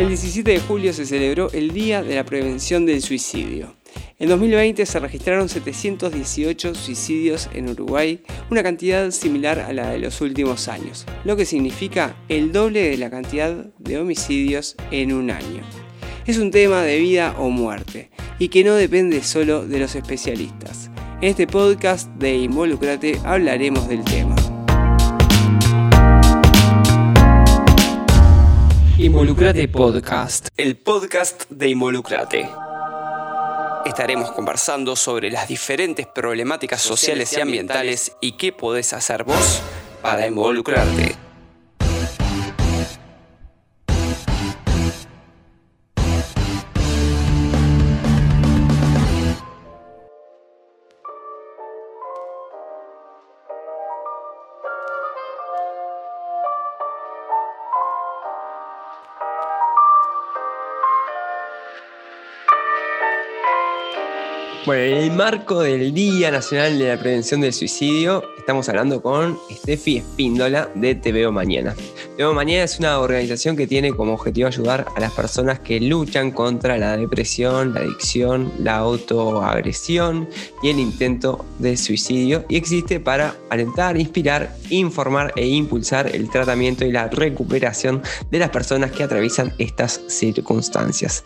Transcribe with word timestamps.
El 0.00 0.08
17 0.08 0.50
de 0.50 0.60
julio 0.60 0.94
se 0.94 1.04
celebró 1.04 1.50
el 1.52 1.72
Día 1.72 2.02
de 2.02 2.14
la 2.14 2.24
Prevención 2.24 2.86
del 2.86 3.02
Suicidio. 3.02 3.74
En 4.18 4.30
2020 4.30 4.86
se 4.86 4.98
registraron 4.98 5.50
718 5.50 6.74
suicidios 6.74 7.50
en 7.52 7.68
Uruguay, 7.68 8.22
una 8.50 8.62
cantidad 8.62 9.10
similar 9.10 9.58
a 9.58 9.74
la 9.74 9.90
de 9.90 9.98
los 9.98 10.22
últimos 10.22 10.68
años, 10.68 11.04
lo 11.24 11.36
que 11.36 11.44
significa 11.44 12.16
el 12.30 12.50
doble 12.50 12.88
de 12.88 12.96
la 12.96 13.10
cantidad 13.10 13.52
de 13.78 13.98
homicidios 13.98 14.74
en 14.90 15.12
un 15.12 15.30
año. 15.30 15.60
Es 16.26 16.38
un 16.38 16.50
tema 16.50 16.80
de 16.80 16.98
vida 16.98 17.34
o 17.38 17.50
muerte 17.50 18.08
y 18.38 18.48
que 18.48 18.64
no 18.64 18.76
depende 18.76 19.22
solo 19.22 19.66
de 19.66 19.80
los 19.80 19.94
especialistas. 19.96 20.90
En 21.20 21.28
este 21.28 21.46
podcast 21.46 22.08
de 22.14 22.38
Involucrate 22.38 23.20
hablaremos 23.22 23.86
del 23.86 24.02
tema. 24.04 24.39
Involucrate 29.10 29.66
Podcast, 29.66 30.50
el 30.56 30.76
podcast 30.76 31.50
de 31.50 31.68
Involucrate. 31.68 32.48
Estaremos 33.84 34.30
conversando 34.30 34.94
sobre 34.94 35.32
las 35.32 35.48
diferentes 35.48 36.06
problemáticas 36.06 36.80
sociales 36.80 37.36
y 37.36 37.40
ambientales 37.40 38.12
y 38.20 38.36
qué 38.36 38.52
podés 38.52 38.92
hacer 38.92 39.24
vos 39.24 39.62
para 40.00 40.28
involucrarte. 40.28 41.29
Bueno, 64.70 64.98
en 64.98 65.02
el 65.02 65.10
marco 65.16 65.62
del 65.62 65.92
Día 65.92 66.30
Nacional 66.30 66.78
de 66.78 66.94
la 66.94 66.96
Prevención 66.96 67.40
del 67.40 67.52
Suicidio, 67.52 68.22
estamos 68.38 68.68
hablando 68.68 69.02
con 69.02 69.36
Steffi 69.50 69.96
Espíndola 69.96 70.70
de 70.76 70.94
Te 70.94 71.10
Veo 71.10 71.32
Mañana. 71.32 71.74
Te 71.74 72.22
Veo 72.22 72.32
Mañana 72.32 72.62
es 72.62 72.78
una 72.78 73.00
organización 73.00 73.56
que 73.56 73.66
tiene 73.66 73.90
como 73.90 74.14
objetivo 74.14 74.46
ayudar 74.46 74.86
a 74.94 75.00
las 75.00 75.10
personas 75.10 75.58
que 75.58 75.80
luchan 75.80 76.30
contra 76.30 76.78
la 76.78 76.96
depresión, 76.96 77.74
la 77.74 77.80
adicción, 77.80 78.52
la 78.60 78.76
autoagresión 78.76 80.28
y 80.62 80.68
el 80.68 80.78
intento 80.78 81.44
de 81.58 81.76
suicidio 81.76 82.44
y 82.48 82.54
existe 82.54 83.00
para 83.00 83.34
alentar, 83.48 83.96
inspirar, 83.96 84.54
informar 84.68 85.32
e 85.34 85.48
impulsar 85.48 86.14
el 86.14 86.30
tratamiento 86.30 86.84
y 86.84 86.92
la 86.92 87.08
recuperación 87.08 88.02
de 88.30 88.38
las 88.38 88.50
personas 88.50 88.92
que 88.92 89.02
atraviesan 89.02 89.52
estas 89.58 90.00
circunstancias. 90.06 91.24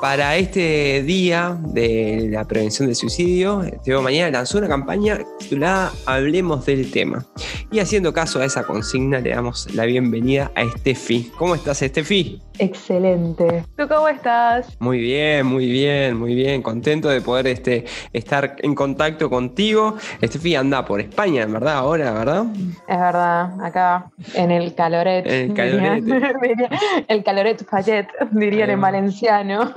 Para 0.00 0.36
este 0.36 1.02
día 1.02 1.58
de 1.60 2.28
la 2.30 2.46
prevención 2.46 2.88
del 2.88 2.96
suicidio, 2.96 3.62
Teo 3.84 4.00
Mañana 4.00 4.30
lanzó 4.30 4.56
una 4.56 4.66
campaña 4.66 5.18
titulada 5.38 5.92
Hablemos 6.06 6.64
del 6.64 6.90
tema. 6.90 7.26
Y 7.70 7.80
haciendo 7.80 8.14
caso 8.14 8.40
a 8.40 8.46
esa 8.46 8.62
consigna, 8.64 9.20
le 9.20 9.30
damos 9.30 9.72
la 9.74 9.84
bienvenida 9.84 10.50
a 10.54 10.62
Estefi. 10.62 11.30
¿Cómo 11.36 11.54
estás, 11.54 11.82
Estefi? 11.82 12.40
Excelente. 12.58 13.64
¿Tú 13.76 13.88
cómo 13.88 14.08
estás? 14.08 14.76
Muy 14.80 14.98
bien, 14.98 15.46
muy 15.46 15.66
bien, 15.66 16.16
muy 16.16 16.34
bien. 16.34 16.62
Contento 16.62 17.08
de 17.08 17.20
poder 17.20 17.46
este, 17.46 17.84
estar 18.12 18.56
en 18.58 18.74
contacto 18.74 19.30
contigo. 19.30 19.96
Estefi 20.20 20.56
anda 20.56 20.84
por 20.84 21.00
España, 21.00 21.42
en 21.42 21.52
verdad, 21.52 21.74
ahora, 21.74 22.12
¿verdad? 22.12 22.44
Es 22.86 22.98
verdad, 22.98 23.64
acá 23.64 24.10
en 24.34 24.50
el 24.50 24.74
caloret. 24.74 25.26
El 25.26 25.54
caloret. 25.54 26.04
el 27.08 27.24
caloret 27.24 27.64
fallet, 27.66 28.08
dirían 28.30 28.70
en 28.70 28.80
valenciano. 28.80 29.72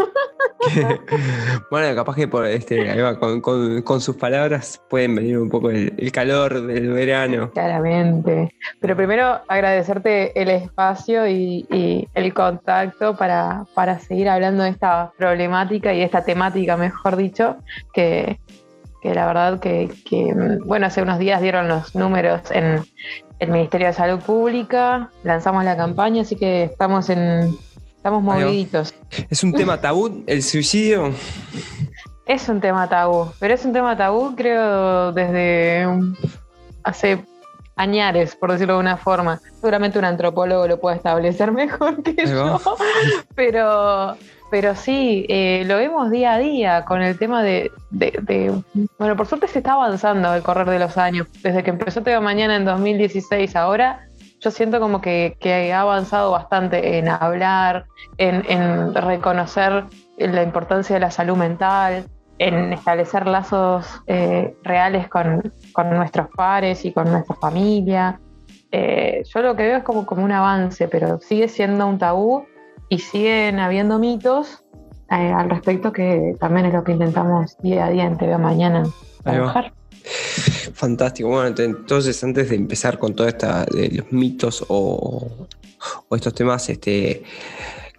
bueno, 1.71 1.95
capaz 1.95 2.15
que 2.15 2.27
por 2.27 2.45
este, 2.45 2.95
con, 3.83 4.01
sus 4.01 4.15
palabras 4.15 4.81
pueden 4.89 5.15
venir 5.15 5.37
un 5.37 5.49
poco 5.49 5.69
el, 5.69 6.11
calor 6.11 6.65
del 6.65 6.91
verano. 6.91 7.51
Claramente. 7.51 8.53
Pero 8.79 8.95
primero 8.95 9.41
agradecerte 9.47 10.39
el 10.39 10.49
espacio 10.49 11.27
y, 11.27 12.07
el 12.13 12.33
contacto 12.33 13.15
para, 13.15 13.65
para 13.73 13.99
seguir 13.99 14.29
hablando 14.29 14.63
de 14.63 14.69
esta 14.69 15.11
problemática 15.17 15.93
y 15.93 16.01
esta 16.01 16.23
temática, 16.23 16.77
mejor 16.77 17.15
dicho, 17.15 17.57
que, 17.93 18.39
la 19.03 19.25
verdad 19.25 19.59
que, 19.59 19.89
bueno, 20.65 20.87
hace 20.87 21.01
unos 21.01 21.19
días 21.19 21.41
dieron 21.41 21.67
los 21.67 21.95
números 21.95 22.51
en 22.51 22.83
el 23.39 23.51
Ministerio 23.51 23.87
de 23.87 23.93
Salud 23.93 24.19
Pública, 24.19 25.09
lanzamos 25.23 25.65
la 25.65 25.75
campaña, 25.75 26.21
así 26.21 26.35
que 26.35 26.63
estamos 26.63 27.09
en 27.09 27.57
estamos 28.03 28.21
moviditos. 28.21 28.93
¿Es 29.29 29.45
un 29.45 29.53
tema 29.53 29.79
tabú 29.79 30.25
el 30.27 30.43
suicidio? 30.43 31.13
Es 32.25 32.49
un 32.49 32.59
tema 32.59 32.89
tabú, 32.89 33.31
pero 33.39 33.53
es 33.53 33.63
un 33.63 33.71
tema 33.71 33.95
tabú 33.95 34.35
creo 34.35 35.13
desde 35.13 35.87
hace 36.83 37.23
añares, 37.77 38.35
por 38.35 38.51
decirlo 38.51 38.73
de 38.73 38.81
una 38.81 38.97
forma. 38.97 39.39
Seguramente 39.55 39.99
un 39.99 40.03
antropólogo 40.03 40.67
lo 40.67 40.81
puede 40.81 40.97
establecer 40.97 41.51
mejor 41.53 42.03
que 42.03 42.25
yo, 42.25 42.59
pero, 43.35 44.17
pero 44.51 44.75
sí, 44.75 45.25
eh, 45.29 45.63
lo 45.65 45.77
vemos 45.77 46.11
día 46.11 46.33
a 46.33 46.39
día 46.39 46.83
con 46.83 47.01
el 47.01 47.17
tema 47.17 47.41
de, 47.41 47.71
Bueno, 48.99 49.15
por 49.15 49.27
suerte 49.27 49.47
se 49.47 49.59
está 49.59 49.75
avanzando 49.75 50.27
al 50.27 50.43
correr 50.43 50.69
de 50.69 50.79
los 50.79 50.97
años. 50.97 51.27
Desde 51.41 51.63
que 51.63 51.69
empezó 51.69 52.03
Teo 52.03 52.21
Mañana 52.21 52.57
en 52.57 52.65
2016 52.65 53.55
ahora, 53.55 54.09
yo 54.43 54.51
siento 54.51 54.79
como 54.79 54.99
que, 55.01 55.37
ha 55.73 55.81
avanzado 55.81 56.31
bastante 56.31 56.97
en 56.97 57.07
hablar, 57.07 57.85
en, 58.17 58.43
en 58.49 58.93
reconocer 58.93 59.85
la 60.17 60.43
importancia 60.43 60.95
de 60.95 60.99
la 60.99 61.11
salud 61.11 61.37
mental, 61.37 62.05
en 62.39 62.73
establecer 62.73 63.27
lazos 63.27 64.01
eh, 64.07 64.55
reales 64.63 65.07
con, 65.07 65.41
nuestros 65.91 66.27
pares 66.35 66.83
y 66.85 66.91
con 66.91 67.11
nuestra 67.11 67.35
familia. 67.35 68.19
Eh, 68.71 69.23
yo 69.33 69.41
lo 69.41 69.55
que 69.55 69.63
veo 69.63 69.77
es 69.77 69.83
como, 69.83 70.05
como 70.05 70.23
un 70.23 70.31
avance, 70.31 70.87
pero 70.87 71.19
sigue 71.19 71.47
siendo 71.47 71.87
un 71.87 71.97
tabú 71.97 72.45
y 72.89 72.99
siguen 72.99 73.59
habiendo 73.59 73.99
mitos 73.99 74.63
eh, 75.11 75.31
al 75.31 75.49
respecto 75.49 75.91
que 75.91 76.35
también 76.39 76.65
es 76.65 76.73
lo 76.73 76.83
que 76.83 76.93
intentamos 76.93 77.57
día 77.59 77.85
a 77.85 77.89
día 77.89 78.05
en 78.05 78.17
TV 78.17 78.37
Mañana 78.37 78.83
trabajar. 79.23 79.73
Fantástico. 80.73 81.29
Bueno, 81.29 81.55
entonces 81.57 82.23
antes 82.23 82.49
de 82.49 82.55
empezar 82.55 82.99
con 82.99 83.15
todo 83.15 83.27
esta 83.27 83.65
de 83.65 83.89
los 83.89 84.11
mitos 84.11 84.65
o, 84.67 85.47
o 86.07 86.15
estos 86.15 86.33
temas, 86.33 86.69
este 86.69 87.23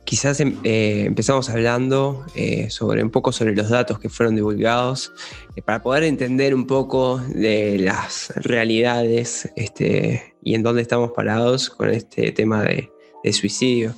Quizás 0.05 0.39
em, 0.41 0.59
eh, 0.65 1.05
empezamos 1.07 1.49
hablando 1.49 2.27
eh, 2.35 2.69
sobre 2.69 3.03
un 3.03 3.11
poco 3.11 3.33
sobre 3.33 3.57
los 3.57 3.71
datos 3.71 3.99
que 3.99 4.11
fueron 4.11 4.37
divulgados 4.37 5.13
eh, 5.57 5.63
para 5.63 5.83
poder 5.83 6.05
entender 6.05 6.55
un 6.55 6.67
poco 6.67 7.19
de 7.19 7.79
las 7.79 8.31
realidades 8.37 9.51
este, 9.57 10.35
y 10.43 10.55
en 10.55 10.63
dónde 10.63 10.83
estamos 10.83 11.13
parados 11.13 11.71
con 11.71 11.89
este 11.89 12.33
tema 12.33 12.63
de, 12.63 12.91
suicidio. 13.33 13.95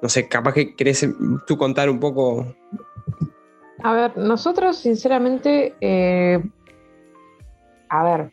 No 0.00 0.08
sé, 0.08 0.26
capaz 0.26 0.54
que 0.54 0.74
querés 0.74 1.02
em, 1.02 1.38
tú 1.46 1.58
contar 1.58 1.90
un 1.90 2.00
poco. 2.00 2.56
A 3.82 3.92
ver, 3.92 4.16
nosotros 4.16 4.78
sinceramente, 4.78 5.74
a 7.90 8.02
ver, 8.04 8.30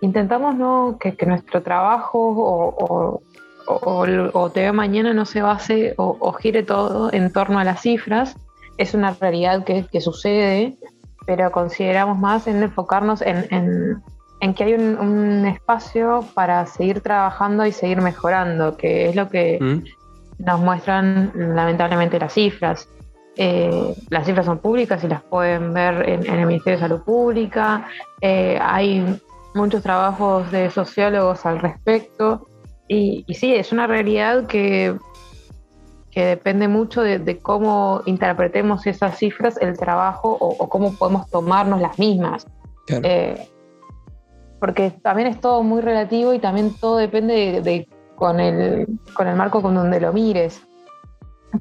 intentamos 0.00 0.56
no 0.56 0.96
que, 0.98 1.14
nuestro 1.26 1.62
trabajo 1.62 2.18
o 2.18 3.20
o, 3.66 4.06
o, 4.32 4.50
TV 4.50 4.72
Mañana 4.72 5.12
no 5.12 5.24
se 5.24 5.42
base 5.42 5.94
o, 5.96 6.32
gire 6.32 6.62
todo 6.62 7.12
en 7.12 7.32
torno 7.32 7.58
a 7.58 7.64
las 7.64 7.82
cifras. 7.82 8.36
Es 8.78 8.94
una 8.94 9.12
realidad 9.12 9.64
que, 9.64 10.00
sucede, 10.00 10.76
pero 11.26 11.50
consideramos 11.50 12.18
más 12.18 12.46
en 12.46 12.62
enfocarnos 12.62 13.22
en, 13.22 14.02
que 14.54 14.64
hay 14.64 14.74
un, 14.74 15.46
espacio 15.46 16.24
para 16.34 16.66
seguir 16.66 17.00
trabajando 17.00 17.66
y 17.66 17.72
seguir 17.72 18.00
mejorando, 18.00 18.76
que 18.76 19.08
es 19.08 19.16
lo 19.16 19.28
que 19.28 19.58
mm. 19.60 20.44
nos 20.44 20.60
muestran 20.60 21.32
lamentablemente 21.34 22.18
las 22.18 22.34
cifras. 22.34 22.88
Eh, 23.36 23.94
las 24.08 24.26
cifras 24.26 24.46
son 24.46 24.58
públicas 24.58 25.04
y 25.04 25.08
las 25.08 25.22
pueden 25.22 25.74
ver 25.74 26.08
en, 26.08 26.26
el 26.26 26.46
Ministerio 26.46 26.78
de 26.78 26.88
Salud 26.88 27.02
Pública. 27.02 27.86
Eh, 28.20 28.58
hay 28.60 29.20
muchos 29.54 29.82
trabajos 29.82 30.50
de 30.50 30.70
sociólogos 30.70 31.44
al 31.44 31.60
respecto. 31.60 32.46
Y, 32.88 33.24
sí, 33.34 33.54
es 33.54 33.72
una 33.72 33.86
realidad 33.86 34.46
que, 34.46 34.96
que 36.10 36.24
depende 36.24 36.68
mucho 36.68 37.02
de, 37.02 37.38
cómo 37.38 38.02
interpretemos 38.06 38.86
esas 38.86 39.18
cifras, 39.18 39.58
el 39.60 39.76
trabajo 39.76 40.36
o, 40.40 40.68
cómo 40.68 40.94
podemos 40.94 41.28
tomarnos 41.28 41.80
las 41.80 41.98
mismas. 41.98 42.46
Eh, 42.88 43.48
porque 44.60 44.90
también 45.02 45.28
es 45.28 45.40
todo 45.40 45.62
muy 45.62 45.82
relativo 45.82 46.32
y 46.32 46.38
también 46.38 46.74
todo 46.80 46.96
depende 46.96 47.60
de, 47.60 47.88
con, 48.14 48.40
el, 48.40 48.86
con 49.14 49.26
el 49.26 49.36
marco 49.36 49.60
con 49.60 49.74
donde 49.74 50.00
lo 50.00 50.12
mires. 50.12 50.62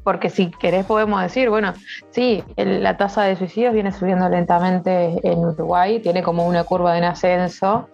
Porque 0.04 0.30
si 0.30 0.52
querés 0.52 0.86
podemos 0.86 1.22
decir, 1.22 1.50
bueno, 1.50 1.74
sí, 2.12 2.44
la 2.58 2.98
tasa 2.98 3.24
de 3.24 3.36
suicidios 3.36 3.74
viene 3.74 3.92
subiendo 3.92 4.30
lentamente 4.30 5.20
en 5.24 5.40
Uruguay, 5.40 6.00
tiene 6.00 6.24
como 6.24 6.46
una 6.48 6.64
curva 6.64 6.98
en 6.98 7.04
ascenso, 7.04 7.88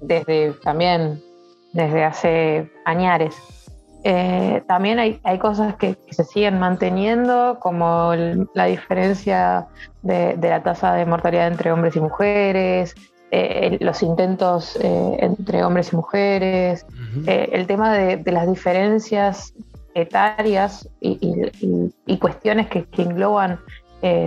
desde 0.00 0.52
también 0.62 1.20
desde 1.72 2.04
hace 2.04 2.70
añares. 2.84 3.36
Eh, 4.08 4.62
también 4.68 5.00
hay, 5.00 5.20
hay 5.24 5.38
cosas 5.38 5.74
que, 5.76 5.96
se 6.10 6.22
siguen 6.22 6.60
manteniendo, 6.60 7.58
como 7.60 8.12
la 8.54 8.66
diferencia 8.66 9.66
de, 10.02 10.36
la 10.40 10.62
tasa 10.62 10.94
de 10.94 11.04
mortalidad 11.06 11.48
entre 11.48 11.72
hombres 11.72 11.96
y 11.96 12.00
mujeres, 12.00 12.94
eh, 13.32 13.78
los 13.80 14.04
intentos 14.04 14.76
eh, 14.80 15.16
entre 15.18 15.64
hombres 15.64 15.92
y 15.92 15.96
mujeres, 15.96 16.86
el 17.26 17.66
tema 17.66 17.92
de, 17.92 18.22
las 18.30 18.48
diferencias 18.48 19.52
etarias 19.96 20.88
y, 21.00 22.18
cuestiones 22.18 22.68
que, 22.68 22.84
que 22.84 23.02
engloban 23.02 23.58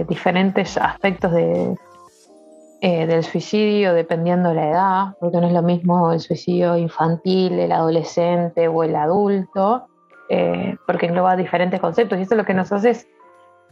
diferentes 0.07 0.77
aspectos 0.77 1.31
de, 1.31 1.75
del 2.81 3.24
suicidio 3.24 3.94
dependiendo 3.94 4.50
de 4.50 4.56
la 4.56 4.69
edad, 4.69 5.18
porque 5.19 5.38
no 5.38 5.48
es 5.48 5.54
lo 5.54 5.62
mismo 5.62 6.12
el 6.12 6.19
suicidio 6.19 6.77
infantil, 6.77 7.60
el 7.60 7.71
adolescente 7.71 8.68
o 8.68 8.83
el 8.83 8.95
adulto, 8.95 9.88
eh, 10.30 10.77
porque 10.86 11.07
engloba 11.07 11.36
diferentes 11.36 11.80
conceptos. 11.80 12.18
Y 12.19 12.21
eso 12.21 12.36
lo 12.36 12.45
que 12.45 12.54
nos 12.54 12.71
hace 12.71 12.92
es 12.92 13.07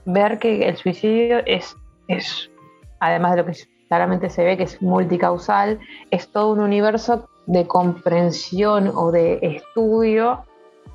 ver 0.06 0.40
que 0.40 0.68
el 0.68 0.76
suicidio 0.76 1.40
es, 1.46 1.76
es, 2.08 2.52
además 3.00 3.32
de 3.32 3.38
lo 3.38 3.46
que 3.46 3.54
claramente 3.88 4.30
se 4.30 4.44
ve 4.44 4.58
que 4.58 4.64
es 4.64 4.82
multicausal, 4.82 5.80
es 6.12 6.30
todo 6.32 6.52
un 6.52 6.60
universo 6.60 7.30
de 7.46 7.66
comprensión 7.66 8.92
o 8.94 9.12
de 9.12 9.40
estudio 9.42 10.44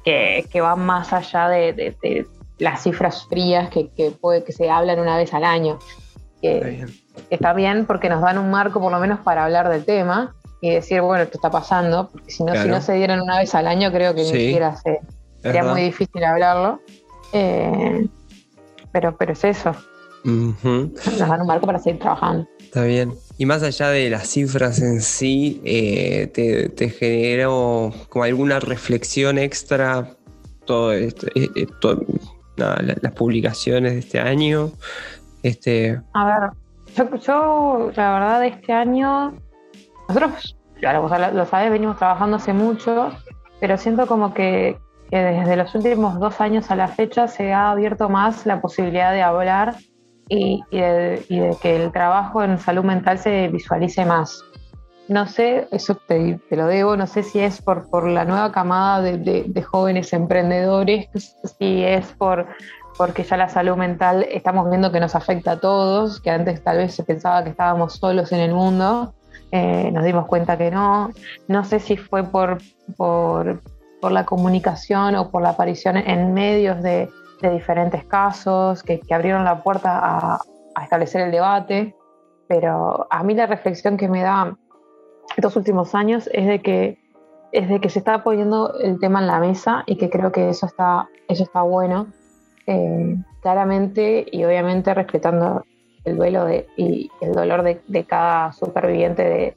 que, 0.05 0.47
que 0.51 0.61
va 0.61 0.77
más 0.77 1.13
allá 1.13 1.49
de, 1.49 2.27
las 2.59 2.83
cifras 2.83 3.27
frías 3.29 3.71
que, 3.71 3.89
que, 3.91 4.11
puede, 4.11 4.45
que 4.45 4.53
se 4.53 4.71
hablan 4.71 5.01
una 5.01 5.17
vez 5.17 5.35
al 5.35 5.45
año 5.45 5.79
está 7.31 7.53
bien 7.53 7.87
porque 7.87 8.09
nos 8.09 8.21
dan 8.21 8.39
un 8.39 8.51
marco 8.51 8.81
por 8.81 8.93
lo 8.93 8.99
menos 8.99 9.21
para 9.21 9.45
hablar 9.45 9.69
del 9.69 9.85
tema 9.85 10.35
y 10.61 10.71
decir, 10.71 11.01
bueno, 11.01 11.25
esto 11.25 11.39
está 11.39 11.51
pasando, 11.51 12.09
porque 12.09 12.31
si 12.31 12.45
no, 12.45 12.55
si 12.55 12.69
no 12.69 12.81
se 12.81 12.95
dieran 12.95 13.21
una 13.21 13.39
vez 13.39 13.53
al 13.55 13.67
año, 13.67 13.91
creo 13.91 14.15
que 14.15 14.23
ni 14.23 14.29
siquiera 14.29 14.77
se, 14.77 15.01
sería 15.41 15.65
muy 15.65 15.83
difícil 15.83 16.23
hablarlo. 16.23 16.81
Eh, 17.33 18.07
pero, 18.93 19.17
pero 19.17 19.33
es 19.33 19.43
eso. 19.43 19.75
Nos 20.23 21.19
dan 21.19 21.41
un 21.41 21.47
marco 21.49 21.67
para 21.67 21.81
seguir 21.81 21.99
trabajando. 22.01 22.47
Está 22.73 22.85
bien. 22.85 23.13
Y 23.37 23.45
más 23.45 23.63
allá 23.63 23.91
de 23.91 24.09
las 24.09 24.29
cifras 24.29 24.81
en 24.81 25.03
sí, 25.03 25.61
eh, 25.63 26.27
te, 26.75 26.89
generó 26.89 27.93
como 28.09 28.25
alguna 28.25 28.61
reflexión 28.61 29.37
extra 29.37 30.09
todo 30.65 30.93
esto, 30.93 31.27
eh, 31.35 31.51
las 32.57 33.13
publicaciones 33.13 33.93
de 33.93 33.99
este 33.99 34.21
año. 34.21 34.71
Este... 35.43 36.01
A 36.15 36.25
ver, 36.97 37.21
yo, 37.21 37.93
la 37.95 38.13
verdad, 38.15 38.41
de 38.41 38.47
este 38.47 38.73
año, 38.73 39.35
nosotros, 40.09 40.57
claro, 40.81 41.11
lo 41.35 41.45
sabes, 41.45 41.71
venimos 41.71 41.99
trabajando 41.99 42.39
hace 42.39 42.55
mucho, 42.55 43.13
pero 43.61 43.77
siento 43.77 44.07
como 44.07 44.33
que, 44.33 44.79
desde 45.11 45.57
los 45.57 45.75
últimos 45.75 46.19
dos 46.19 46.41
años 46.41 46.71
a 46.71 46.77
la 46.77 46.89
fecha 46.89 47.29
se 47.29 47.53
ha 47.53 47.73
abierto 47.73 48.09
más 48.09 48.47
la 48.47 48.63
posibilidad 48.63 49.13
de 49.13 49.21
hablar 49.21 49.77
y, 50.35 50.63
de, 50.71 51.57
que 51.61 51.77
el 51.77 51.93
trabajo 51.93 52.43
en 52.43 52.59
salud 52.59 52.85
mental 52.85 53.19
se 53.19 53.49
visualice 53.49 54.05
más. 54.05 54.43
No 55.09 55.27
sé, 55.27 55.67
eso 55.73 55.95
te, 55.95 56.41
lo 56.51 56.67
debo, 56.67 56.97
no 56.97 57.07
sé 57.07 57.23
si 57.23 57.41
es 57.41 57.61
por, 57.61 57.91
por 57.91 58.07
la 58.07 58.25
nueva 58.25 58.53
camada 58.53 59.03
de 59.03 59.63
jóvenes 59.63 60.13
emprendedores, 60.13 61.09
si 61.59 61.85
es 61.85 62.07
por 62.13 62.47
porque 62.97 63.23
ya 63.23 63.37
la 63.37 63.49
salud 63.49 63.77
mental 63.77 64.27
estamos 64.31 64.69
viendo 64.69 64.93
que 64.93 65.01
nos 65.01 65.15
afecta 65.15 65.53
a 65.53 65.61
todos, 65.61 66.21
que 66.21 66.31
antes 66.31 66.63
tal 66.63 66.79
vez 66.79 66.95
se 66.95 67.05
pensaba 67.05 67.43
que 67.43 67.51
estábamos 67.51 67.95
solos 67.95 68.33
en 68.33 68.41
el 68.41 68.55
mundo, 68.55 69.15
eh, 69.51 69.91
nos 69.93 70.05
dimos 70.05 70.27
cuenta 70.27 70.57
que 70.57 70.71
no. 70.71 71.11
No 71.49 71.65
sé 71.65 71.81
si 71.81 71.97
fue 71.97 72.25
por, 72.25 72.59
por, 72.97 73.61
la 74.11 74.25
comunicación 74.25 75.15
o 75.15 75.31
por 75.31 75.43
la 75.43 75.51
aparición 75.51 75.97
en 75.97 76.35
medios 76.35 76.83
de, 76.83 77.09
diferentes 77.51 78.05
casos 78.05 78.83
que, 78.83 79.01
abrieron 79.11 79.45
la 79.45 79.63
puerta 79.63 80.39
a, 80.75 80.83
establecer 80.83 81.23
el 81.23 81.31
debate, 81.31 81.95
pero 82.49 83.07
a 83.11 83.23
mí 83.23 83.35
la 83.35 83.47
reflexión 83.47 83.97
que 83.97 84.09
me 84.09 84.23
da 84.23 84.57
estos 85.37 85.57
últimos 85.57 85.95
años 85.95 86.29
es 86.33 86.47
de 86.47 86.61
que 86.61 86.99
es 87.53 87.69
de 87.69 87.81
que 87.81 87.91
se 87.91 87.99
está 87.99 88.25
poniendo 88.25 88.79
el 88.81 88.99
tema 88.99 89.21
en 89.21 89.27
la 89.27 89.39
mesa 89.39 89.85
y 89.87 89.97
que 89.97 90.09
creo 90.09 90.33
que 90.33 90.49
eso 90.49 90.65
está, 90.65 91.11
eso 91.29 91.43
está 91.43 91.61
bueno 91.61 92.07
eh, 92.67 93.17
claramente 93.43 94.25
y 94.31 94.45
obviamente 94.45 94.95
respetando 94.95 95.65
el 96.05 96.17
duelo 96.17 96.47
y 96.77 97.11
el 97.21 97.33
dolor 97.33 97.63
de, 97.63 98.05
cada 98.05 98.53
superviviente 98.53 99.23
de, 99.23 99.57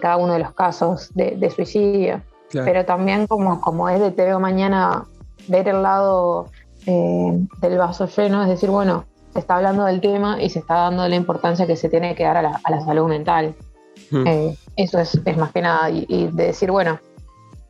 cada 0.00 0.16
uno 0.16 0.34
de 0.34 0.40
los 0.40 0.52
casos 0.52 1.10
de, 1.14 1.50
suicidio. 1.50 2.20
Pero 2.52 2.84
también 2.84 3.26
como, 3.26 3.60
como 3.60 3.88
es 3.88 4.00
de 4.00 4.10
Te 4.10 4.24
veo 4.24 4.38
mañana, 4.38 5.04
ver 5.48 5.68
el 5.68 5.82
lado 5.82 6.46
eh, 6.86 7.46
del 7.60 7.78
vaso 7.78 8.06
lleno, 8.06 8.42
es 8.42 8.48
decir, 8.48 8.70
bueno, 8.70 9.04
se 9.32 9.40
está 9.40 9.56
hablando 9.56 9.84
del 9.84 10.00
tema 10.00 10.42
y 10.42 10.48
se 10.50 10.60
está 10.60 10.74
dando 10.74 11.06
la 11.08 11.16
importancia 11.16 11.66
que 11.66 11.76
se 11.76 11.88
tiene 11.88 12.14
que 12.14 12.24
dar 12.24 12.38
a 12.38 12.42
la, 12.42 12.80
salud 12.84 13.08
mental. 13.08 13.54
Hmm. 14.10 14.26
Eh, 14.26 14.56
eso 14.76 14.98
es, 14.98 15.20
más 15.36 15.52
que 15.52 15.62
nada. 15.62 15.90
Y, 15.90 16.28
de 16.32 16.46
decir, 16.46 16.70
bueno, 16.70 16.98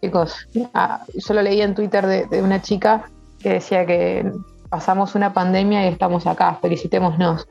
chicos, 0.02 0.48
ah, 0.74 1.04
yo 1.14 1.34
lo 1.34 1.42
leí 1.42 1.60
en 1.60 1.74
Twitter 1.74 2.28
de 2.28 2.42
una 2.42 2.62
chica 2.62 3.10
que 3.40 3.54
decía 3.54 3.86
que 3.86 4.30
pasamos 4.68 5.14
una 5.14 5.32
pandemia 5.32 5.84
y 5.84 5.92
estamos 5.92 6.26
acá, 6.26 6.58
felicitémonos. 6.60 7.48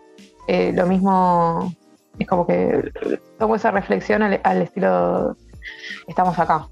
Eh, 0.47 0.71
lo 0.73 0.85
mismo 0.85 1.73
es 2.19 2.27
como 2.27 2.45
que 2.45 2.91
tomo 3.39 3.55
esa 3.55 3.71
reflexión 3.71 4.21
al, 4.21 4.61
estilo, 4.61 5.35
estamos 6.07 6.37
acá, 6.37 6.67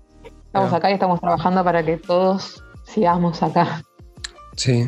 estamos 0.46 0.72
acá 0.72 0.92
y 0.92 0.94
estamos 0.94 1.20
trabajando 1.20 1.64
para 1.64 1.84
que 1.84 1.98
todos 1.98 2.64
sigamos 2.86 3.42
acá. 3.42 3.82
Sí. 4.56 4.88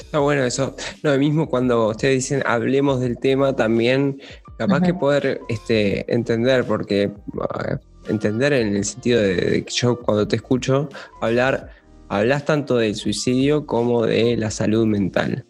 Está 0.00 0.20
bueno 0.20 0.44
eso. 0.44 0.76
No, 1.02 1.16
mismo 1.18 1.48
cuando 1.48 1.88
ustedes 1.88 2.14
dicen 2.16 2.42
hablemos 2.46 3.00
del 3.00 3.18
tema, 3.18 3.54
también 3.54 4.20
capaz 4.58 4.80
que 4.82 4.94
poder 4.94 5.40
este, 5.48 6.12
entender, 6.12 6.64
porque 6.64 7.02
eh, 7.02 7.76
entender 8.08 8.52
en 8.52 8.76
el 8.76 8.84
sentido 8.84 9.20
de, 9.20 9.64
que 9.64 9.72
yo 9.72 9.98
cuando 10.00 10.28
te 10.28 10.36
escucho 10.36 10.88
hablar, 11.20 11.70
hablas 12.08 12.44
tanto 12.44 12.76
del 12.76 12.94
suicidio 12.94 13.66
como 13.66 14.06
de 14.06 14.36
la 14.36 14.50
salud 14.50 14.86
mental. 14.86 15.44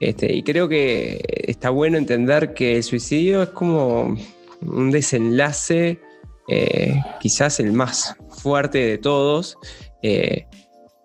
Este, 0.00 0.32
y 0.32 0.42
creo 0.42 0.68
que 0.68 1.20
está 1.46 1.70
bueno 1.70 1.98
entender 1.98 2.54
que 2.54 2.76
el 2.76 2.82
suicidio 2.82 3.42
es 3.42 3.50
como 3.50 4.16
un 4.60 4.90
desenlace, 4.90 6.00
eh, 6.48 7.00
quizás 7.20 7.60
el 7.60 7.72
más 7.72 8.16
fuerte 8.30 8.78
de 8.78 8.98
todos, 8.98 9.56
eh, 10.02 10.46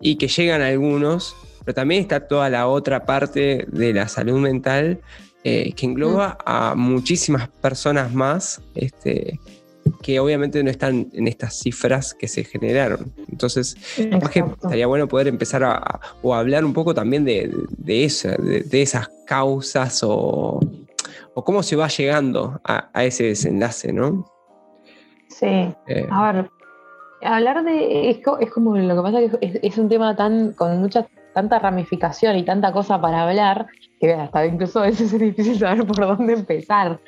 y 0.01 0.15
que 0.17 0.27
llegan 0.27 0.61
algunos, 0.61 1.35
pero 1.67 1.75
también 1.75 2.03
está 2.03 2.25
toda 2.25 2.49
la 2.49 2.65
otra 2.69 3.05
parte 3.05 3.65
de 3.67 3.93
la 3.93 4.07
salud 4.07 4.39
mental 4.39 5.01
eh, 5.43 5.73
que 5.73 5.85
engloba 5.85 6.37
a 6.45 6.75
muchísimas 6.75 7.49
personas 7.49 8.13
más. 8.13 8.61
Este, 8.73 9.37
que 10.01 10.17
obviamente 10.21 10.63
no 10.63 10.69
están 10.69 11.09
en 11.11 11.27
estas 11.27 11.59
cifras 11.59 12.13
que 12.13 12.29
se 12.29 12.45
generaron. 12.45 13.11
Entonces, 13.29 13.75
estaría 13.97 14.87
bueno 14.87 15.09
poder 15.09 15.27
empezar 15.27 15.65
a, 15.65 15.99
o 16.21 16.33
hablar 16.33 16.63
un 16.63 16.71
poco 16.71 16.93
también 16.93 17.25
de, 17.25 17.51
eso, 17.85 18.29
de, 18.29 18.81
esas 18.81 19.09
causas 19.25 19.99
o, 20.05 20.61
cómo 21.33 21.63
se 21.63 21.75
va 21.75 21.89
llegando 21.89 22.61
a, 22.63 23.03
ese 23.03 23.25
desenlace, 23.25 23.91
¿no? 23.91 24.25
Sí. 25.27 25.45
Eh. 25.87 26.07
a 26.09 26.31
ver, 26.31 26.49
hablar 27.21 27.63
de. 27.65 28.09
Es, 28.09 28.19
como 28.53 28.77
lo 28.77 28.95
que 28.95 29.01
pasa 29.01 29.19
que 29.19 29.59
es, 29.61 29.77
un 29.77 29.89
tema 29.89 30.15
tan 30.15 30.53
con 30.53 30.79
mucha 30.79 31.07
tanta 31.37 31.59
ramificación 31.59 32.35
y 32.35 32.43
tanta 32.43 32.71
cosa 32.71 32.99
para 32.99 33.21
hablar 33.21 33.67
que 33.99 34.11
hasta 34.11 34.43
incluso 34.47 34.79
a 34.79 34.87
veces 34.87 35.13
es 35.13 35.19
difícil 35.19 35.59
saber 35.59 35.85
por 35.85 35.97
dónde 35.97 36.33
empezar. 36.33 36.99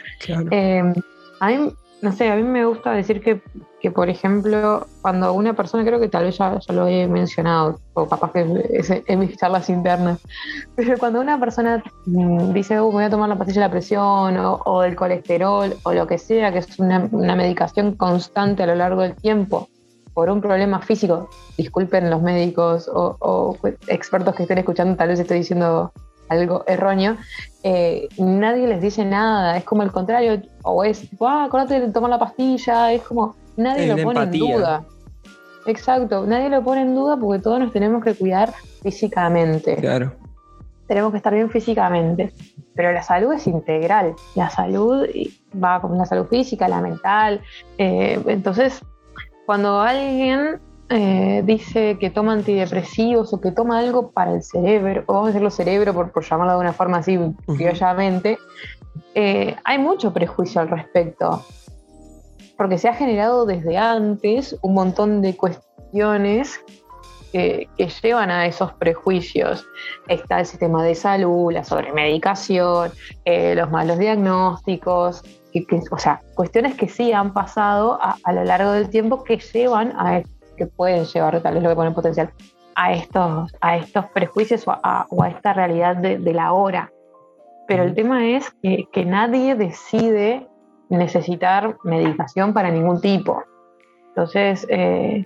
Eh, 0.51 0.83
a 1.39 1.47
mí 1.47 1.73
no 2.03 2.11
sé, 2.11 2.29
a 2.29 2.35
mí 2.35 2.43
me 2.43 2.63
gusta 2.63 2.91
decir 2.91 3.21
que, 3.21 3.41
que, 3.81 3.89
por 3.89 4.07
ejemplo, 4.07 4.85
cuando 5.01 5.33
una 5.33 5.53
persona, 5.53 5.83
creo 5.83 5.99
que 5.99 6.07
tal 6.07 6.25
vez 6.25 6.37
ya, 6.37 6.59
lo 6.69 6.87
he 6.87 7.07
mencionado, 7.07 7.79
o 7.93 8.07
capaz 8.07 8.31
que 8.31 8.45
es 8.71 8.89
en 8.89 9.19
mis 9.19 9.35
charlas 9.35 9.67
internas, 9.69 10.19
pero 10.75 10.95
cuando 10.99 11.19
una 11.19 11.39
persona 11.39 11.83
mm, 12.05 12.53
dice, 12.53 12.79
uh, 12.79 12.91
voy 12.91 13.05
a 13.05 13.09
tomar 13.09 13.29
la 13.29 13.37
pastilla 13.37 13.61
de 13.61 13.67
la 13.67 13.71
presión 13.71 14.37
o, 14.37 14.61
o 14.63 14.81
del 14.81 14.95
colesterol 14.95 15.75
o 15.83 15.91
lo 15.91 16.05
que 16.05 16.19
sea, 16.19 16.53
que 16.53 16.59
es 16.59 16.79
una, 16.79 17.09
una, 17.11 17.35
medicación 17.35 17.95
constante 17.95 18.63
a 18.63 18.67
lo 18.67 18.75
largo 18.75 19.01
del 19.01 19.15
tiempo 19.15 19.67
por 20.19 20.29
un 20.29 20.41
problema 20.41 20.81
físico, 20.81 21.29
disculpen 21.55 22.09
los 22.09 22.21
médicos 22.21 22.89
o, 22.93 23.15
o 23.21 23.57
expertos 23.87 24.35
que 24.35 24.43
estén 24.43 24.57
escuchando, 24.57 24.97
tal 24.97 25.07
vez 25.07 25.17
estoy 25.21 25.37
diciendo 25.37 25.93
algo 26.27 26.65
erróneo, 26.67 27.15
eh, 27.63 28.09
nadie 28.17 28.67
les 28.67 28.81
dice 28.81 29.05
nada, 29.05 29.55
es 29.55 29.63
como 29.63 29.81
el 29.81 29.93
contrario, 29.93 30.41
o 30.63 30.83
es 30.83 31.07
ah, 31.21 31.45
acordate 31.45 31.79
de 31.79 31.93
tomar 31.93 32.09
la 32.09 32.19
pastilla, 32.19 32.91
es 32.91 33.01
como, 33.03 33.37
nadie 33.55 33.87
lo 33.87 34.03
pone 34.03 34.23
en 34.23 34.31
duda. 34.31 34.83
Exacto, 35.65 36.25
nadie 36.25 36.49
lo 36.49 36.61
pone 36.65 36.81
en 36.81 36.93
duda 36.93 37.15
porque 37.15 37.41
todos 37.41 37.61
nos 37.61 37.71
tenemos 37.71 38.03
que 38.03 38.13
cuidar 38.13 38.51
físicamente. 38.83 39.77
Claro. 39.77 40.11
Tenemos 40.85 41.11
que 41.11 41.17
estar 41.17 41.33
bien 41.33 41.49
físicamente. 41.49 42.33
Pero 42.75 42.91
la 42.93 43.03
salud 43.03 43.33
es 43.33 43.45
integral. 43.45 44.15
La 44.35 44.49
salud 44.49 45.05
va 45.61 45.81
con 45.81 45.97
la 45.97 46.05
salud 46.05 46.27
física, 46.27 46.67
la 46.67 46.81
mental. 46.81 47.41
Eh, 47.77 48.19
entonces, 48.25 48.81
cuando 49.49 49.79
alguien 49.81 50.61
eh, 50.89 51.41
dice 51.43 51.97
que 51.99 52.11
toma 52.11 52.33
antidepresivos 52.33 53.33
o 53.33 53.41
que 53.41 53.51
toma 53.51 53.79
algo 53.79 54.11
para 54.11 54.35
el 54.35 54.43
cerebro, 54.43 55.03
o 55.07 55.13
vamos 55.13 55.29
a 55.29 55.31
decirlo 55.31 55.49
cerebro 55.49 55.91
por, 55.91 56.11
por 56.11 56.23
llamarlo 56.23 56.53
de 56.53 56.59
una 56.59 56.71
forma 56.71 56.97
así 56.97 57.17
criollamente, 57.47 58.37
eh, 59.15 59.55
hay 59.63 59.79
mucho 59.79 60.13
prejuicio 60.13 60.61
al 60.61 60.69
respecto, 60.69 61.43
porque 62.59 62.77
se 62.77 62.89
ha 62.89 62.93
generado 62.93 63.47
desde 63.47 63.75
antes 63.75 64.55
un 64.61 64.75
montón 64.75 65.23
de 65.23 65.35
cuestiones 65.35 66.63
que, 67.31 67.67
llevan 68.03 68.29
a 68.29 68.45
esos 68.45 68.73
prejuicios. 68.73 69.65
Está 70.07 70.41
el 70.41 70.45
sistema 70.45 70.83
de 70.83 70.93
salud, 70.93 71.51
la 71.51 71.63
sobremedicación, 71.63 72.91
eh, 73.25 73.55
los 73.55 73.71
malos 73.71 73.97
diagnósticos, 73.97 75.23
o 75.91 75.97
sea, 75.97 76.21
cuestiones 76.35 76.75
que 76.75 76.87
sí 76.87 77.11
han 77.11 77.33
pasado 77.33 77.99
a, 78.01 78.33
lo 78.33 78.43
largo 78.43 78.71
del 78.71 78.89
tiempo 78.89 79.23
que 79.23 79.37
llevan 79.37 79.93
a 79.95 80.21
que 80.57 80.67
pueden 80.67 81.05
llevar, 81.05 81.41
tal 81.41 81.53
vez 81.53 81.63
lo 81.63 81.69
que 81.69 81.75
pone 81.75 81.91
potencial, 81.91 82.31
a 82.75 82.93
estos, 82.93 83.55
a 83.61 83.77
estos 83.77 84.05
prejuicios 84.07 84.67
o 84.67 84.71
a, 84.71 85.29
esta 85.29 85.53
realidad 85.53 85.95
de, 85.97 86.33
la 86.33 86.53
hora. 86.53 86.91
Pero 87.67 87.83
el 87.83 87.93
tema 87.93 88.27
es 88.27 88.51
que, 88.61 89.05
nadie 89.05 89.55
decide 89.55 90.47
necesitar 90.89 91.77
medicación 91.83 92.53
para 92.53 92.71
ningún 92.71 93.01
tipo. 93.01 93.43
Entonces, 94.09 94.65
eh, 94.69 95.25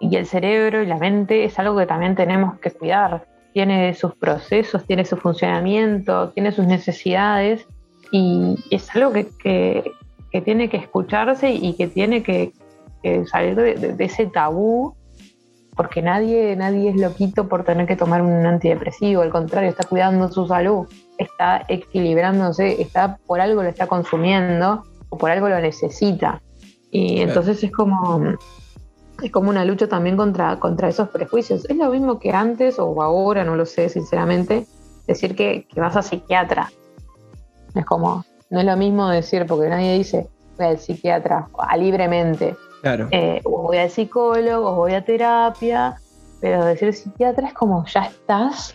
y 0.00 0.16
el 0.16 0.26
cerebro 0.26 0.82
y 0.82 0.86
la 0.86 0.96
mente 0.96 1.44
es 1.44 1.58
algo 1.58 1.76
que 1.76 1.86
también 1.86 2.14
tenemos 2.14 2.58
que 2.58 2.70
cuidar. 2.70 3.26
Tiene 3.52 3.94
sus 3.94 4.14
procesos, 4.16 4.86
tiene 4.86 5.04
su 5.04 5.16
funcionamiento, 5.16 6.30
tiene 6.30 6.50
sus 6.50 6.66
necesidades 6.66 7.66
y 8.12 8.56
es 8.70 8.94
algo 8.94 9.12
que, 9.12 9.92
tiene 10.44 10.70
que 10.70 10.76
escucharse 10.76 11.50
y 11.50 11.74
que 11.74 11.88
tiene 11.88 12.22
que, 12.22 12.52
salir 13.26 13.56
de, 13.56 13.96
ese 13.98 14.26
tabú 14.26 14.94
porque 15.74 16.02
nadie, 16.02 16.54
nadie 16.54 16.90
es 16.90 16.96
loquito 16.96 17.48
por 17.48 17.64
tener 17.64 17.86
que 17.86 17.96
tomar 17.96 18.22
un 18.22 18.46
antidepresivo, 18.46 19.22
al 19.22 19.30
contrario, 19.30 19.70
está 19.70 19.88
cuidando 19.88 20.30
su 20.30 20.46
salud, 20.46 20.86
está 21.18 21.64
equilibrándose, 21.66 22.80
está 22.80 23.16
por 23.26 23.40
algo 23.40 23.62
lo 23.62 23.68
está 23.68 23.88
consumiendo 23.88 24.84
o 25.08 25.18
por 25.18 25.30
algo 25.30 25.48
lo 25.48 25.58
necesita. 25.58 26.40
Y 26.90 27.22
entonces 27.22 27.64
es 27.64 27.72
como 27.72 28.36
es 29.22 29.30
como 29.30 29.50
una 29.50 29.64
lucha 29.64 29.88
también 29.88 30.16
contra, 30.16 30.58
contra 30.58 30.88
esos 30.88 31.08
prejuicios. 31.08 31.64
Es 31.68 31.76
lo 31.76 31.90
mismo 31.90 32.18
que 32.18 32.32
antes 32.32 32.78
o 32.78 33.02
ahora, 33.02 33.44
no 33.44 33.56
lo 33.56 33.66
sé, 33.66 33.88
sinceramente, 33.88 34.66
decir 35.06 35.34
que, 35.36 35.66
vas 35.76 35.96
a 35.96 36.02
psiquiatra. 36.02 36.70
Es 37.74 37.84
como, 37.84 38.24
no 38.50 38.60
es 38.60 38.66
lo 38.66 38.76
mismo 38.76 39.08
decir, 39.08 39.46
porque 39.46 39.68
nadie 39.68 39.98
dice 39.98 40.28
voy 40.56 40.66
al 40.66 40.78
psiquiatra 40.78 41.48
a 41.58 41.76
libremente. 41.76 42.56
Claro. 42.82 43.08
Eh, 43.10 43.40
o 43.44 43.62
voy 43.62 43.78
al 43.78 43.90
psicólogo, 43.90 44.70
o 44.70 44.74
voy 44.74 44.94
a 44.94 45.04
terapia, 45.04 45.96
pero 46.40 46.64
decir 46.64 46.92
psiquiatra 46.92 47.48
es 47.48 47.54
como 47.54 47.84
ya 47.86 48.06
estás 48.06 48.74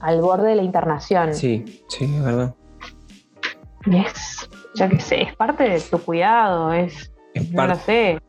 al 0.00 0.20
borde 0.20 0.50
de 0.50 0.56
la 0.56 0.62
internación. 0.62 1.34
Sí, 1.34 1.82
sí, 1.88 2.04
es 2.04 2.24
verdad. 2.24 2.54
Y 3.86 3.96
es, 3.96 4.48
ya 4.74 4.88
que 4.88 5.00
sé, 5.00 5.22
es 5.22 5.34
parte 5.34 5.64
de 5.64 5.80
tu 5.80 5.98
cuidado, 5.98 6.72
es, 6.72 7.12
no 7.52 7.66
lo 7.66 7.74
sé. 7.74 8.20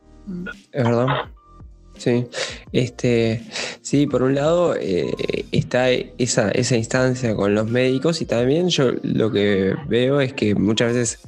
Es 0.72 0.84
verdad. 0.84 1.06
Sí, 2.00 2.24
este, 2.72 3.42
sí, 3.82 4.06
por 4.06 4.22
un 4.22 4.34
lado 4.34 4.74
eh, 4.74 5.12
está 5.52 5.90
esa, 5.90 6.50
esa 6.52 6.74
instancia 6.74 7.36
con 7.36 7.54
los 7.54 7.68
médicos 7.68 8.22
y 8.22 8.24
también 8.24 8.70
yo 8.70 8.92
lo 9.02 9.30
que 9.30 9.74
veo 9.86 10.18
es 10.22 10.32
que 10.32 10.54
muchas 10.54 10.94
veces, 10.94 11.20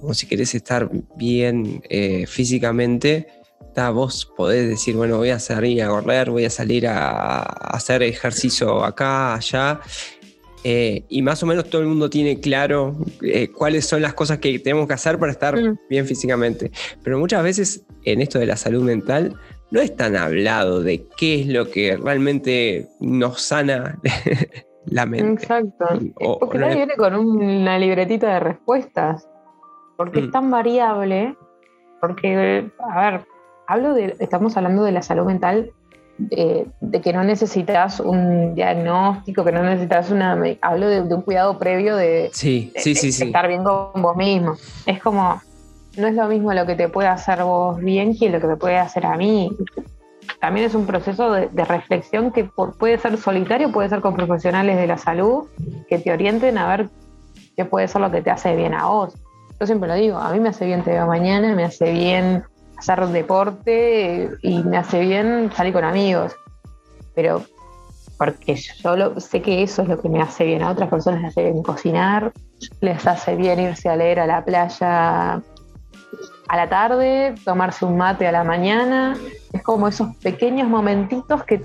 como 0.00 0.14
si 0.14 0.26
querés 0.26 0.52
estar 0.56 0.90
bien 1.16 1.80
eh, 1.88 2.26
físicamente, 2.26 3.28
vos 3.92 4.26
podés 4.36 4.68
decir, 4.68 4.96
bueno, 4.96 5.18
voy 5.18 5.30
a 5.30 5.38
salir 5.38 5.80
a 5.84 5.88
correr, 5.90 6.30
voy 6.30 6.44
a 6.44 6.50
salir 6.50 6.88
a, 6.88 7.42
hacer 7.42 8.02
ejercicio 8.02 8.82
acá, 8.82 9.34
allá, 9.34 9.80
eh, 10.64 11.04
y 11.08 11.22
más 11.22 11.40
o 11.44 11.46
menos 11.46 11.70
todo 11.70 11.82
el 11.82 11.86
mundo 11.86 12.10
tiene 12.10 12.40
claro 12.40 12.96
cuáles 13.54 13.86
son 13.86 14.02
las 14.02 14.14
cosas 14.14 14.38
que 14.38 14.58
tenemos 14.58 14.88
que 14.88 14.94
hacer 14.94 15.20
para 15.20 15.30
estar 15.30 15.56
mm. 15.56 15.78
bien 15.88 16.04
físicamente. 16.04 16.72
Pero 17.04 17.16
muchas 17.20 17.44
veces 17.44 17.82
en 18.04 18.22
esto 18.22 18.40
de 18.40 18.46
la 18.46 18.56
salud 18.56 18.82
mental 18.82 19.38
no 19.70 19.80
es 19.80 19.96
tan 19.96 20.16
hablado 20.16 20.82
de 20.82 21.06
qué 21.16 21.40
es 21.40 21.46
lo 21.48 21.70
que 21.70 21.96
realmente 21.96 22.88
nos 23.00 23.42
sana 23.42 23.98
la 24.86 25.06
mente. 25.06 25.42
Exacto. 25.42 25.86
porque 26.40 26.58
nadie 26.58 26.76
viene 26.76 26.96
con 26.96 27.14
una 27.14 27.78
libretita 27.78 28.34
de 28.34 28.40
respuestas. 28.40 29.28
Porque 29.96 30.20
es 30.20 30.28
mm. 30.28 30.30
tan 30.30 30.50
variable. 30.50 31.36
Porque, 32.00 32.70
a 32.78 33.10
ver, 33.10 33.26
hablo 33.66 33.94
de, 33.94 34.16
estamos 34.20 34.56
hablando 34.56 34.84
de 34.84 34.92
la 34.92 35.02
salud 35.02 35.24
mental, 35.24 35.72
de, 36.18 36.66
que 37.02 37.12
no 37.12 37.24
necesitas 37.24 38.00
un 38.00 38.54
diagnóstico, 38.54 39.44
que 39.44 39.52
no 39.52 39.62
necesitas 39.62 40.10
una. 40.10 40.38
Hablo 40.60 40.88
de, 40.88 41.00
un 41.00 41.22
cuidado 41.22 41.58
previo 41.58 41.96
de, 41.96 42.30
sí, 42.32 42.72
sí, 42.76 42.94
sí, 42.94 43.24
estar 43.24 43.48
bien 43.48 43.64
con 43.64 44.00
vos 44.00 44.16
mismo. 44.16 44.54
Es 44.84 45.02
como 45.02 45.40
no 45.96 46.06
es 46.06 46.14
lo 46.14 46.26
mismo 46.28 46.52
lo 46.52 46.66
que 46.66 46.74
te 46.74 46.88
puede 46.88 47.08
hacer 47.08 47.42
vos 47.42 47.78
bien 47.78 48.16
que 48.16 48.28
lo 48.28 48.40
que 48.40 48.46
me 48.46 48.56
puede 48.56 48.78
hacer 48.78 49.06
a 49.06 49.16
mí. 49.16 49.50
También 50.40 50.66
es 50.66 50.74
un 50.74 50.86
proceso 50.86 51.32
de, 51.32 51.64
reflexión 51.64 52.30
que 52.32 52.44
puede 52.44 52.98
ser 52.98 53.16
solitario, 53.16 53.72
puede 53.72 53.88
ser 53.88 54.00
con 54.00 54.14
profesionales 54.14 54.76
de 54.76 54.86
la 54.86 54.98
salud 54.98 55.44
que 55.88 55.98
te 55.98 56.12
orienten 56.12 56.58
a 56.58 56.68
ver 56.68 56.88
qué 57.56 57.64
puede 57.64 57.88
ser 57.88 58.02
lo 58.02 58.10
que 58.10 58.22
te 58.22 58.30
hace 58.30 58.54
bien 58.54 58.74
a 58.74 58.86
vos. 58.86 59.14
Yo 59.58 59.66
siempre 59.66 59.88
lo 59.88 59.94
digo, 59.94 60.18
a 60.18 60.32
mí 60.32 60.40
me 60.40 60.50
hace 60.50 60.66
bien 60.66 60.82
te 60.82 60.90
veo 60.90 61.06
mañana, 61.06 61.54
me 61.54 61.64
hace 61.64 61.90
bien 61.92 62.44
hacer 62.76 63.06
deporte 63.06 64.30
y 64.42 64.62
me 64.62 64.76
hace 64.76 65.00
bien 65.00 65.50
salir 65.54 65.72
con 65.72 65.84
amigos. 65.84 66.36
Pero 67.14 67.42
porque 68.18 68.56
yo 68.56 69.20
sé 69.20 69.40
que 69.40 69.62
eso 69.62 69.82
es 69.82 69.88
lo 69.88 69.98
que 69.98 70.08
me 70.08 70.20
hace 70.20 70.44
bien. 70.44 70.62
A 70.62 70.70
otras 70.70 70.90
personas 70.90 71.22
les 71.22 71.30
hace 71.30 71.44
bien 71.44 71.62
cocinar, 71.62 72.32
les 72.80 73.06
hace 73.06 73.36
bien 73.36 73.60
irse 73.60 73.88
a 73.88 73.96
leer 73.96 74.20
a 74.20 74.26
la 74.26 74.44
playa 74.44 75.42
a 76.48 76.56
la 76.56 76.68
tarde, 76.68 77.34
tomarse 77.44 77.84
un 77.84 77.96
mate 77.96 78.26
a 78.26 78.32
la 78.32 78.44
mañana. 78.44 79.16
Es 79.52 79.62
como 79.62 79.88
esos 79.88 80.14
pequeños 80.16 80.68
momentitos 80.68 81.44
que 81.44 81.62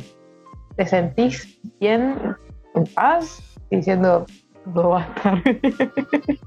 te 0.75 0.85
sentís 0.85 1.59
bien, 1.79 2.35
en 2.73 2.83
paz, 2.93 3.43
diciendo, 3.69 4.25
todo 4.73 4.89
va 4.89 5.03
a 5.03 5.07
estar 5.07 5.43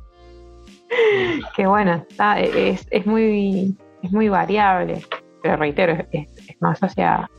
que 1.56 1.66
bueno, 1.66 2.04
es, 2.36 3.06
muy, 3.06 3.76
es 4.02 4.12
muy 4.12 4.28
variable, 4.28 5.02
pero 5.42 5.56
reitero, 5.56 6.06
es, 6.12 6.28
más 6.60 6.80
hacia 6.82 7.30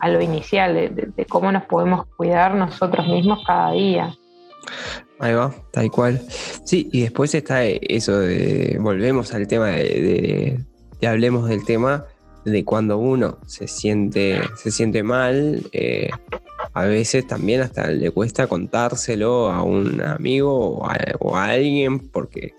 a 0.00 0.08
lo 0.08 0.20
inicial, 0.20 0.94
de 0.94 1.26
cómo 1.26 1.50
nos 1.50 1.64
podemos 1.64 2.06
cuidar 2.16 2.54
nosotros 2.54 3.06
mismos 3.06 3.42
cada 3.46 3.72
día. 3.72 4.14
Ahí 5.18 5.34
va, 5.34 5.54
tal 5.72 5.90
cual. 5.90 6.22
Sí, 6.64 6.88
y 6.92 7.02
después 7.02 7.34
está 7.34 7.64
eso 7.64 8.18
de, 8.18 8.78
volvemos 8.80 9.34
al 9.34 9.48
tema 9.48 9.68
de, 9.68 10.64
hablemos 11.02 11.48
del 11.48 11.64
tema 11.64 12.06
de 12.44 12.64
cuando 12.64 12.98
uno 12.98 13.38
se 13.46 13.66
siente, 13.66 14.40
se 14.56 14.70
siente 14.70 15.02
mal, 15.02 15.62
eh, 15.72 16.08
a 16.72 16.84
veces 16.84 17.26
también 17.26 17.60
hasta 17.60 17.88
le 17.88 18.10
cuesta 18.10 18.46
contárselo 18.46 19.50
a 19.50 19.62
un 19.62 20.00
amigo 20.00 20.78
o 20.78 21.36
a, 21.36 21.44
alguien, 21.44 22.08
porque 22.10 22.54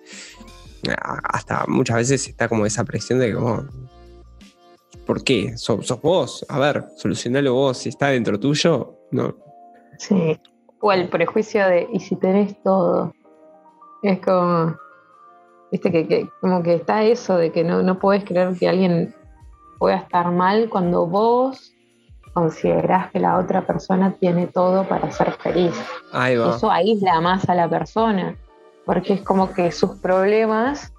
hasta 1.24 1.66
muchas 1.68 1.98
veces 1.98 2.28
está 2.28 2.50
como 2.50 2.66
esa 2.66 2.84
presión 2.84 3.20
de 3.20 3.30
que, 3.30 3.36
oh, 3.36 3.66
¿por 5.06 5.24
qué? 5.24 5.58
¿Sos, 5.58 5.88
sos 5.88 6.01
vos? 6.01 6.46
A 6.50 6.60
ver, 6.60 6.86
solucionalo 6.98 7.54
vos, 7.54 7.78
si 7.78 7.89
está 7.89 8.10
dentro 8.10 8.39
tuyo, 8.39 9.00
no. 9.12 9.38
Sí, 9.98 10.38
o 10.82 10.92
el 10.92 11.10
prejuicio 11.10 11.68
de, 11.68 11.88
¿y 11.92 12.00
si 12.00 12.16
tenés 12.16 12.62
todo? 12.64 13.14
Es 14.02 14.20
como, 14.22 14.76
viste, 15.72 15.92
que, 15.92 16.30
como 16.42 16.64
que 16.64 16.76
está 16.76 17.04
eso 17.04 17.38
de 17.38 17.52
que 17.52 17.64
no, 17.64 17.84
no 17.84 18.00
puedes 18.00 18.24
creer 18.24 18.56
que 18.58 18.70
alguien 18.70 19.14
pueda 19.78 19.98
estar 19.98 20.32
mal 20.32 20.70
cuando 20.70 21.06
vos 21.06 21.74
considerás 22.34 23.12
que 23.12 23.20
la 23.20 23.38
otra 23.38 23.66
persona 23.66 24.16
tiene 24.20 24.48
todo 24.48 24.88
para 24.88 25.12
ser 25.12 25.32
feliz. 25.34 25.74
Eso 26.56 26.72
aísla 26.72 27.20
más 27.22 27.50
a 27.50 27.56
la 27.56 27.70
persona, 27.70 28.36
porque 28.86 29.14
es 29.14 29.22
como 29.22 29.52
que 29.52 29.72
sus 29.72 29.98
problemas 29.98 30.94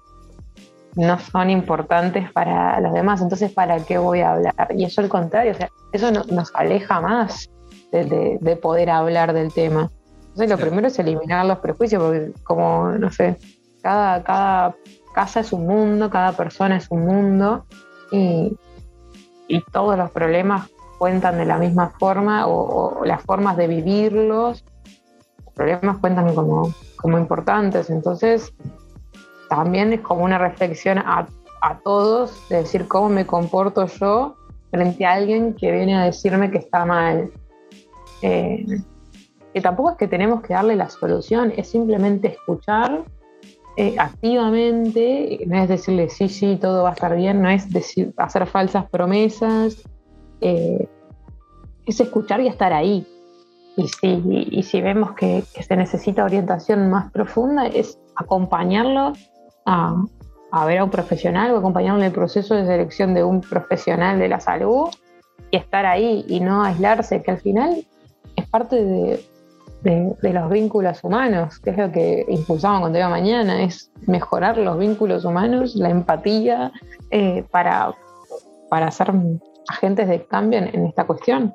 no 0.95 1.17
son 1.19 1.49
importantes 1.49 2.29
para 2.31 2.79
los 2.81 2.93
demás, 2.93 3.21
entonces 3.21 3.51
¿para 3.53 3.83
qué 3.85 3.97
voy 3.97 4.21
a 4.21 4.33
hablar? 4.33 4.67
Y 4.75 4.83
eso 4.83 5.01
al 5.01 5.09
contrario, 5.09 5.53
o 5.53 5.55
sea, 5.55 5.69
eso 5.93 6.11
nos 6.11 6.53
aleja 6.53 6.99
más 6.99 7.49
de, 7.91 8.59
poder 8.61 8.89
hablar 8.89 9.33
del 9.33 9.53
tema. 9.53 9.89
Entonces 10.21 10.49
lo 10.49 10.57
primero 10.57 10.87
es 10.87 10.97
eliminar 10.97 11.45
los 11.45 11.59
prejuicios, 11.59 12.01
porque 12.01 12.31
como, 12.43 12.89
no 12.91 13.11
sé, 13.11 13.37
cada, 13.81 14.23
cada 14.23 14.75
casa 15.13 15.41
es 15.41 15.51
un 15.51 15.67
mundo, 15.67 16.09
cada 16.09 16.31
persona 16.31 16.77
es 16.77 16.89
un 16.89 17.05
mundo 17.05 17.65
y, 18.11 18.57
todos 19.73 19.97
los 19.97 20.09
problemas 20.11 20.69
cuentan 20.97 21.37
de 21.37 21.45
la 21.45 21.57
misma 21.57 21.89
forma 21.99 22.47
o, 22.47 23.03
las 23.03 23.21
formas 23.21 23.57
de 23.57 23.67
vivirlos, 23.67 24.63
los 25.43 25.53
problemas 25.53 25.97
cuentan 25.97 26.33
como, 26.33 26.73
como 26.95 27.17
importantes. 27.17 27.89
Entonces 27.89 28.53
también 29.49 29.91
es 29.91 29.99
como 29.99 30.23
una 30.23 30.37
reflexión 30.37 30.99
a, 30.99 31.27
a 31.61 31.79
todos 31.79 32.47
de 32.47 32.57
decir 32.57 32.87
cómo 32.87 33.09
me 33.09 33.25
comporto 33.27 33.85
yo 33.87 34.35
frente 34.71 35.05
a 35.05 35.13
alguien 35.13 35.53
que 35.53 35.71
viene 35.71 35.97
a 35.97 36.05
decirme 36.05 36.49
que 36.49 36.57
está 36.59 36.85
mal. 36.85 37.29
Eh, 38.21 38.65
que 39.53 39.61
tampoco 39.61 39.91
es 39.91 39.97
que 39.97 40.07
tenemos 40.07 40.41
que 40.41 40.53
darle 40.53 40.75
la 40.75 40.89
solución, 40.89 41.53
es 41.55 41.69
simplemente 41.69 42.29
escuchar 42.29 43.03
eh, 43.77 43.95
activamente, 43.97 45.39
no 45.47 45.61
es 45.61 45.69
decirle 45.69 46.09
sí, 46.09 46.29
sí, 46.29 46.57
todo 46.59 46.83
va 46.83 46.89
a 46.89 46.93
estar 46.93 47.15
bien, 47.15 47.41
no 47.41 47.49
es 47.49 47.69
decir, 47.69 48.13
hacer 48.17 48.45
falsas 48.45 48.89
promesas, 48.89 49.81
eh, 50.41 50.87
es 51.85 51.99
escuchar 51.99 52.41
y 52.41 52.47
estar 52.47 52.73
ahí. 52.73 53.07
Y 53.77 53.87
si, 53.87 54.21
y 54.51 54.63
si 54.63 54.81
vemos 54.81 55.13
que, 55.13 55.43
se 55.43 55.75
necesita 55.77 56.25
orientación 56.25 56.89
más 56.89 57.11
profunda, 57.11 57.67
es 57.67 57.97
acompañarlo 58.15 59.13
a, 59.65 60.03
a, 60.51 60.65
ver 60.65 60.79
a 60.79 60.83
un 60.83 60.89
profesional 60.89 61.51
o 61.51 61.57
acompañarlo 61.57 61.99
en 62.01 62.07
el 62.07 62.11
proceso 62.11 62.53
de 62.53 62.65
selección 62.65 63.13
de 63.13 63.23
un 63.23 63.39
profesional 63.39 64.19
de 64.19 64.27
la 64.27 64.41
salud 64.41 64.89
y 65.49 65.55
estar 65.55 65.85
ahí 65.85 66.25
y 66.27 66.41
no 66.41 66.63
aislarse, 66.63 67.23
que 67.23 67.31
al 67.31 67.39
final 67.39 67.85
parte 68.51 68.83
de, 68.83 69.25
de, 69.83 70.33
los 70.33 70.49
vínculos 70.49 71.03
humanos, 71.03 71.59
que 71.59 71.71
es 71.71 71.77
lo 71.77 71.91
que 71.91 72.25
impulsamos 72.27 72.81
cuando 72.81 72.99
iba 72.99 73.09
mañana, 73.09 73.63
es 73.63 73.91
mejorar 74.05 74.57
los 74.57 74.77
vínculos 74.77 75.25
humanos, 75.25 75.75
la 75.75 75.89
empatía, 75.89 76.71
eh, 77.09 77.43
para, 77.51 77.95
para 78.69 78.91
ser 78.91 79.11
agentes 79.67 80.07
de 80.07 80.25
cambio 80.25 80.59
en, 80.59 80.85
esta 80.85 81.05
cuestión. 81.05 81.53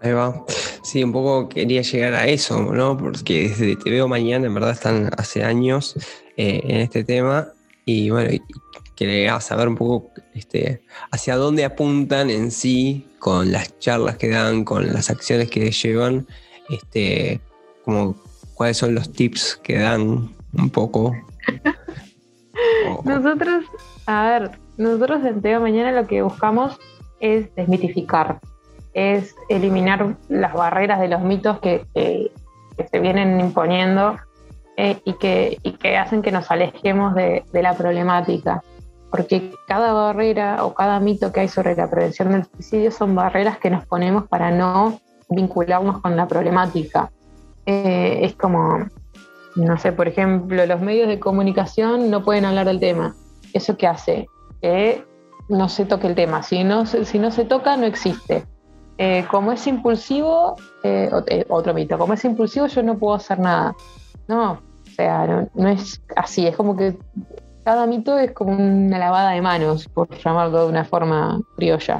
Ahí 0.00 0.12
va. 0.12 0.44
Sí, 0.82 1.02
un 1.02 1.12
poco 1.12 1.48
quería 1.48 1.82
llegar 1.82 2.14
a 2.14 2.26
eso, 2.26 2.60
¿no? 2.60 2.96
Porque 2.96 3.48
desde 3.48 3.76
Te 3.76 3.90
Veo 3.90 4.08
Mañana, 4.08 4.46
en 4.46 4.54
verdad, 4.54 4.70
están 4.70 5.10
hace 5.16 5.42
años 5.42 5.96
eh, 6.36 6.60
en 6.64 6.80
este 6.80 7.02
tema 7.02 7.48
y 7.84 8.10
bueno, 8.10 8.30
quería 8.96 9.38
saber 9.40 9.68
un 9.68 9.76
poco 9.76 10.10
este, 10.34 10.82
hacia 11.12 11.36
dónde 11.36 11.64
apuntan 11.64 12.30
en 12.30 12.50
sí 12.50 13.06
con 13.18 13.52
las 13.52 13.78
charlas 13.78 14.16
que 14.16 14.30
dan, 14.30 14.64
con 14.64 14.92
las 14.92 15.10
acciones 15.10 15.50
que 15.50 15.70
llevan 15.70 16.26
este, 16.70 17.40
como 17.84 18.16
cuáles 18.54 18.78
son 18.78 18.94
los 18.94 19.12
tips 19.12 19.60
que 19.62 19.78
dan 19.78 20.34
un 20.54 20.70
poco. 20.70 21.14
nosotros, 23.04 23.64
a 24.06 24.30
ver, 24.30 24.50
nosotros 24.78 25.24
en 25.24 25.42
Teo 25.42 25.60
Mañana 25.60 25.92
lo 25.92 26.06
que 26.06 26.22
buscamos 26.22 26.78
es 27.20 27.54
desmitificar, 27.54 28.40
es 28.94 29.34
eliminar 29.50 30.16
las 30.28 30.54
barreras 30.54 31.00
de 31.00 31.08
los 31.08 31.20
mitos 31.20 31.60
que, 31.60 31.84
se 31.94 33.00
vienen 33.00 33.40
imponiendo 33.40 34.16
eh, 34.76 34.98
y, 35.04 35.14
que, 35.14 35.58
que 35.80 35.96
hacen 35.96 36.20
que 36.20 36.30
nos 36.30 36.50
alejemos 36.50 37.14
de, 37.14 37.44
de 37.52 37.62
la 37.62 37.74
problemática 37.74 38.62
porque 39.16 39.50
cada 39.66 39.94
barrera 39.94 40.64
o 40.64 40.74
cada 40.74 41.00
mito 41.00 41.32
que 41.32 41.40
hay 41.40 41.48
sobre 41.48 41.74
la 41.74 41.88
prevención 41.88 42.32
del 42.32 42.44
suicidio 42.44 42.90
son 42.90 43.14
barreras 43.14 43.58
que 43.58 43.70
nos 43.70 43.86
ponemos 43.86 44.28
para 44.28 44.50
no 44.50 45.00
vincularnos 45.30 46.02
con 46.02 46.16
la 46.16 46.28
problemática. 46.28 47.10
Eh, 47.64 48.20
es 48.22 48.34
como, 48.34 48.86
no 49.54 49.78
sé, 49.78 49.92
por 49.92 50.06
ejemplo, 50.06 50.66
los 50.66 50.80
medios 50.82 51.08
de 51.08 51.18
comunicación 51.18 52.10
no 52.10 52.22
pueden 52.24 52.44
hablar 52.44 52.66
del 52.66 52.78
tema. 52.78 53.16
¿Eso 53.54 53.78
qué 53.78 53.86
hace? 53.86 54.28
Que 54.60 55.02
no 55.48 55.70
se 55.70 55.86
toque 55.86 56.08
el 56.08 56.14
tema. 56.14 56.42
Si 56.42 56.62
no, 56.62 56.84
se 56.84 57.44
toca, 57.46 57.78
no 57.78 57.86
existe. 57.86 58.44
Eh, 58.98 59.24
como 59.30 59.52
es 59.52 59.66
impulsivo, 59.66 60.56
eh, 60.82 61.10
otro 61.48 61.72
mito, 61.72 61.98
como 61.98 62.12
es 62.12 62.24
impulsivo 62.24 62.66
yo 62.66 62.82
no 62.82 62.98
puedo 62.98 63.14
hacer 63.14 63.38
nada. 63.38 63.74
No, 64.28 64.52
o 64.52 64.90
sea, 64.94 65.48
no, 65.54 65.68
es 65.68 66.02
así, 66.16 66.46
es 66.46 66.56
como 66.56 66.76
que 66.76 66.96
cada 67.66 67.84
mito 67.84 68.16
es 68.16 68.30
como 68.30 68.52
una 68.52 68.96
lavada 68.96 69.32
de 69.32 69.42
manos, 69.42 69.88
por 69.88 70.08
llamarlo 70.18 70.62
de 70.62 70.68
una 70.68 70.84
forma 70.84 71.40
criolla 71.56 71.98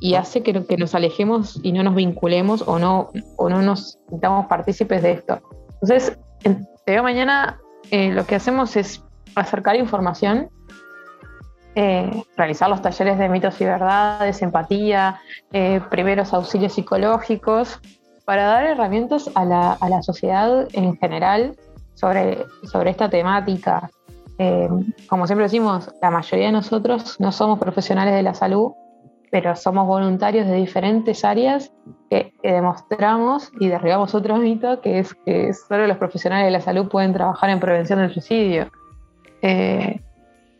y 0.00 0.16
hace 0.16 0.42
que, 0.42 0.66
que, 0.66 0.76
nos 0.76 0.94
alejemos 0.94 1.58
y 1.62 1.72
no 1.72 1.82
nos 1.82 1.94
vinculemos 1.94 2.62
o 2.66 2.78
no, 2.78 3.08
o 3.36 3.48
no 3.48 3.62
nos 3.62 3.98
sintamos 4.10 4.44
partícipes 4.48 5.02
de 5.02 5.12
esto. 5.12 5.40
Entonces, 5.80 6.18
en 6.44 6.68
Te 6.84 7.00
Mañana 7.00 7.58
eh, 7.90 8.12
lo 8.12 8.26
que 8.26 8.34
hacemos 8.34 8.76
es 8.76 9.02
acercar 9.34 9.76
información, 9.76 10.50
eh, 11.74 12.24
realizar 12.36 12.68
los 12.68 12.82
talleres 12.82 13.16
de 13.16 13.30
mitos 13.30 13.58
y 13.62 13.64
verdades, 13.64 14.42
empatía, 14.42 15.22
eh, 15.54 15.80
primeros 15.88 16.34
auxilios 16.34 16.74
psicológicos, 16.74 17.80
para 18.26 18.44
dar 18.44 18.66
herramientas 18.66 19.30
a 19.34 19.46
la, 19.46 19.72
a 19.72 19.88
la 19.88 20.02
sociedad 20.02 20.68
en 20.74 20.98
general 20.98 21.56
sobre, 21.94 22.44
sobre 22.70 22.90
esta 22.90 23.08
temática. 23.08 23.88
Como 25.08 25.26
siempre 25.26 25.44
decimos, 25.44 25.90
la 26.00 26.10
mayoría 26.10 26.46
de 26.46 26.52
nosotros 26.52 27.20
no 27.20 27.32
somos 27.32 27.58
profesionales 27.58 28.14
de 28.14 28.22
la 28.22 28.34
salud, 28.34 28.72
pero 29.30 29.56
somos 29.56 29.86
voluntarios 29.86 30.46
de 30.46 30.56
diferentes 30.56 31.24
áreas 31.24 31.72
que, 32.10 32.34
demostramos 32.42 33.50
y 33.60 33.68
derribamos 33.68 34.14
otro 34.14 34.36
mito, 34.36 34.80
que 34.80 34.98
es 34.98 35.14
que 35.14 35.52
solo 35.54 35.86
los 35.86 35.96
profesionales 35.96 36.46
de 36.46 36.50
la 36.50 36.60
salud 36.60 36.88
pueden 36.88 37.12
trabajar 37.12 37.48
en 37.50 37.58
prevención 37.60 38.00
del 38.00 38.12
suicidio. 38.12 38.70
Eh, 39.40 40.00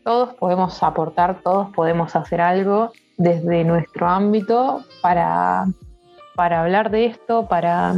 todos 0.03 0.33
podemos 0.35 0.81
aportar, 0.81 1.41
todos 1.43 1.69
podemos 1.69 2.15
hacer 2.15 2.41
algo 2.41 2.91
desde 3.17 3.63
nuestro 3.63 4.07
ámbito 4.07 4.83
para, 5.01 5.65
para 6.35 6.61
hablar 6.61 6.89
de 6.89 7.05
esto, 7.05 7.47
para, 7.47 7.93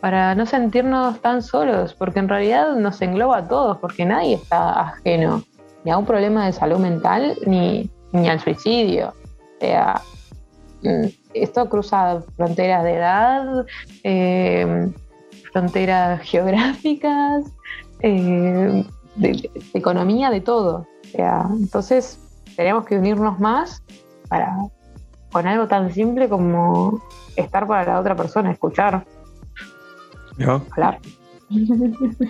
para 0.00 0.34
no 0.34 0.46
sentirnos 0.46 1.20
tan 1.20 1.42
solos, 1.42 1.94
porque 1.94 2.18
en 2.18 2.28
realidad 2.28 2.74
nos 2.76 3.00
engloba 3.02 3.38
a 3.38 3.48
todos, 3.48 3.78
porque 3.78 4.04
nadie 4.04 4.34
está 4.34 4.80
ajeno 4.80 5.42
ni 5.84 5.90
a 5.90 5.98
un 5.98 6.04
problema 6.04 6.46
de 6.46 6.52
salud 6.52 6.78
mental 6.78 7.36
ni, 7.46 7.88
ni 8.12 8.28
al 8.28 8.40
suicidio. 8.40 9.14
O 9.56 9.60
sea, 9.60 10.02
mm, 10.82 11.06
esto 11.34 11.68
cruza 11.68 12.22
fronteras 12.36 12.84
de 12.84 12.94
edad, 12.94 13.66
eh, 14.02 14.88
fronteras 15.52 16.20
geográficas, 16.24 17.44
eh, 18.00 18.84
economía, 19.74 20.30
de 20.30 20.40
todo. 20.40 20.86
entonces 21.14 22.18
tenemos 22.56 22.84
que 22.84 22.98
unirnos 22.98 23.38
más 23.38 23.82
para 24.28 24.54
con 25.32 25.46
algo 25.46 25.66
tan 25.68 25.92
simple 25.92 26.28
como 26.28 27.00
estar 27.36 27.66
para 27.66 27.84
la 27.92 28.00
otra 28.00 28.16
persona, 28.16 28.50
escuchar. 28.50 29.04
Hablar. 30.40 31.00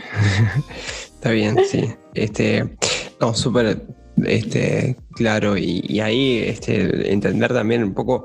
Está 1.14 1.30
bien, 1.30 1.56
sí. 1.68 1.92
Este, 2.14 2.76
no, 3.20 3.34
súper 3.34 3.82
este, 4.24 4.96
claro, 5.14 5.56
y, 5.56 6.00
ahí 6.00 6.38
este, 6.38 7.12
entender 7.12 7.52
también 7.52 7.84
un 7.84 7.94
poco 7.94 8.24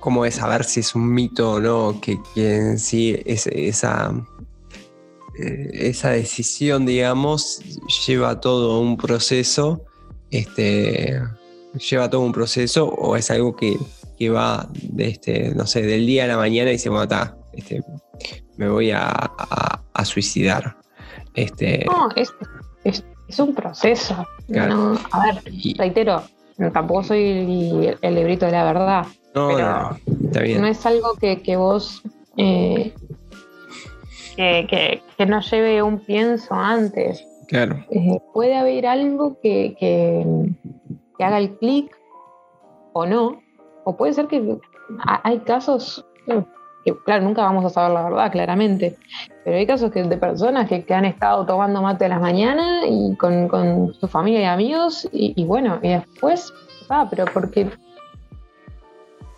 cómo 0.00 0.24
es 0.24 0.36
saber 0.36 0.64
si 0.64 0.80
es 0.80 0.94
un 0.94 1.12
mito 1.12 1.52
o 1.52 1.60
no, 1.60 2.00
que, 2.00 2.18
en 2.36 2.78
sí 2.78 3.20
es, 3.24 3.46
esa, 3.48 4.14
eh, 5.38 5.70
esa 5.72 6.10
decisión, 6.10 6.86
digamos, 6.86 7.60
lleva 8.06 8.40
todo 8.40 8.80
un 8.80 8.96
proceso, 8.96 9.84
este, 10.30 11.20
lleva 11.90 12.08
todo 12.08 12.20
un 12.20 12.32
proceso 12.32 12.86
o 12.86 13.16
es 13.16 13.30
algo 13.30 13.56
que, 13.56 13.76
va 14.30 14.68
de 14.72 15.08
este, 15.08 15.54
no 15.54 15.66
sé, 15.66 15.82
del 15.82 16.06
día 16.06 16.24
a 16.24 16.28
la 16.28 16.36
mañana 16.36 16.72
y 16.72 16.78
se 16.78 16.88
mata, 16.88 17.36
este, 17.52 17.82
me 18.56 18.68
voy 18.68 18.90
a, 18.92 19.30
suicidar. 20.04 20.76
Este, 21.34 21.84
no, 21.86 22.08
es, 22.14 22.32
es 23.28 23.38
un 23.38 23.54
proceso. 23.54 24.14
a 24.14 25.24
ver, 25.24 25.42
reitero, 25.76 26.22
tampoco 26.72 27.02
soy 27.04 27.96
el, 28.00 28.14
librito 28.14 28.46
de 28.46 28.52
la 28.52 28.64
verdad. 28.64 29.06
No, 29.34 29.48
pero 29.48 30.54
no, 30.54 30.60
no 30.60 30.66
es 30.66 30.86
algo 30.86 31.14
que, 31.20 31.56
vos 31.56 32.02
eh, 32.36 32.94
que, 34.36 35.02
no 35.26 35.40
lleve 35.40 35.82
un 35.82 35.98
pienso 36.00 36.54
antes. 36.54 37.26
Claro. 37.48 37.84
Eh, 37.90 38.18
puede 38.32 38.56
haber 38.56 38.86
algo 38.86 39.38
que, 39.40 39.76
que, 39.78 40.24
haga 41.22 41.38
el 41.38 41.56
clic 41.58 41.96
o 42.92 43.06
no. 43.06 43.42
O 43.84 43.96
puede 43.96 44.14
ser 44.14 44.26
que 44.26 44.58
hay 45.22 45.38
casos 45.40 46.04
claro, 46.92 47.24
nunca 47.24 47.42
vamos 47.42 47.64
a 47.64 47.70
saber 47.70 47.92
la 47.92 48.02
verdad, 48.04 48.30
claramente, 48.30 48.96
pero 49.44 49.56
hay 49.56 49.66
casos 49.66 49.90
que, 49.90 50.02
de 50.02 50.16
personas 50.16 50.68
que, 50.68 50.84
han 50.94 51.04
estado 51.04 51.44
tomando 51.46 51.82
mate 51.82 52.04
a 52.04 52.08
las 52.08 52.20
mañanas 52.20 52.84
y 52.88 53.14
con, 53.16 53.92
su 53.94 54.08
familia 54.08 54.40
y 54.40 54.44
amigos, 54.44 55.08
y, 55.12 55.44
bueno, 55.44 55.78
y 55.82 55.88
después, 55.88 56.52
ah, 56.88 57.06
pero 57.10 57.24
porque 57.32 57.70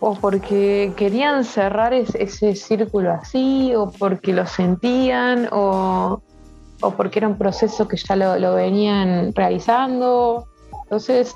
o 0.01 0.15
porque 0.15 0.93
querían 0.97 1.45
cerrar 1.45 1.93
ese 1.93 2.55
círculo 2.55 3.11
así, 3.13 3.75
o 3.75 3.91
porque 3.91 4.33
lo 4.33 4.47
sentían, 4.47 5.49
o, 5.51 6.23
porque 6.97 7.19
era 7.19 7.29
un 7.29 7.37
proceso 7.37 7.89
que 7.89 7.97
ya 7.97 8.15
lo, 8.15 8.39
lo, 8.39 8.55
venían 8.55 9.35
realizando. 9.35 10.47
Entonces, 10.85 11.35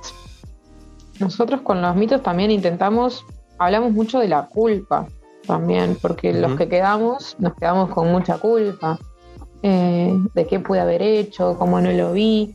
nosotros 1.19 1.63
con 1.63 1.83
los 1.83 1.97
mitos 1.97 2.23
también 2.23 2.53
intentamos, 2.53 3.27
hablamos 3.59 3.91
mucho 3.91 4.21
de 4.21 4.29
la 4.29 4.47
culpa 4.47 5.09
también, 5.47 5.97
porque 6.01 6.33
los 6.33 6.57
que 6.57 6.69
quedamos 6.69 7.37
nos 7.39 7.55
quedamos 7.55 7.91
con 7.91 8.11
mucha 8.11 8.39
culpa 8.39 8.99
eh, 9.63 10.17
de 10.35 10.47
qué 10.47 10.61
pude 10.61 10.81
haber 10.81 11.03
hecho, 11.03 11.57
cómo 11.59 11.81
no 11.81 11.91
lo 11.91 12.13
vi. 12.13 12.55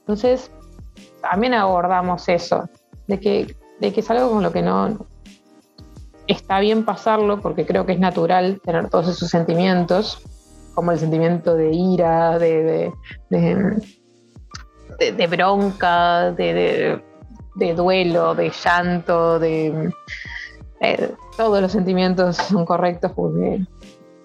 Entonces, 0.00 0.50
también 1.20 1.54
abordamos 1.54 2.28
eso, 2.28 2.68
de 3.06 3.20
que 3.20 3.56
de 3.80 3.92
que 3.92 4.00
es 4.00 4.10
algo 4.10 4.30
con 4.30 4.42
lo 4.42 4.52
que 4.52 4.62
no 4.62 5.06
está 6.26 6.60
bien 6.60 6.84
pasarlo, 6.84 7.40
porque 7.40 7.64
creo 7.64 7.86
que 7.86 7.92
es 7.92 7.98
natural 7.98 8.60
tener 8.62 8.90
todos 8.90 9.08
esos 9.08 9.30
sentimientos, 9.30 10.20
como 10.74 10.92
el 10.92 10.98
sentimiento 10.98 11.54
de 11.54 11.72
ira, 11.72 12.38
de, 12.38 12.92
de, 13.30 15.26
bronca, 15.26 16.32
de, 16.32 17.02
duelo, 17.74 18.34
de 18.34 18.50
llanto, 18.50 19.38
de 19.38 19.90
eh, 20.80 21.14
todos 21.36 21.60
los 21.60 21.72
sentimientos 21.72 22.36
son 22.36 22.64
correctos 22.64 23.12
porque 23.14 23.64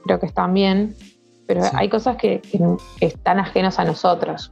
creo 0.03 0.19
que 0.19 0.25
están 0.25 0.53
bien, 0.53 0.95
pero 1.47 1.61
hay 1.73 1.89
cosas 1.89 2.17
que, 2.17 2.41
están 2.99 3.39
ajenas 3.39 3.79
a 3.79 3.85
nosotros. 3.85 4.51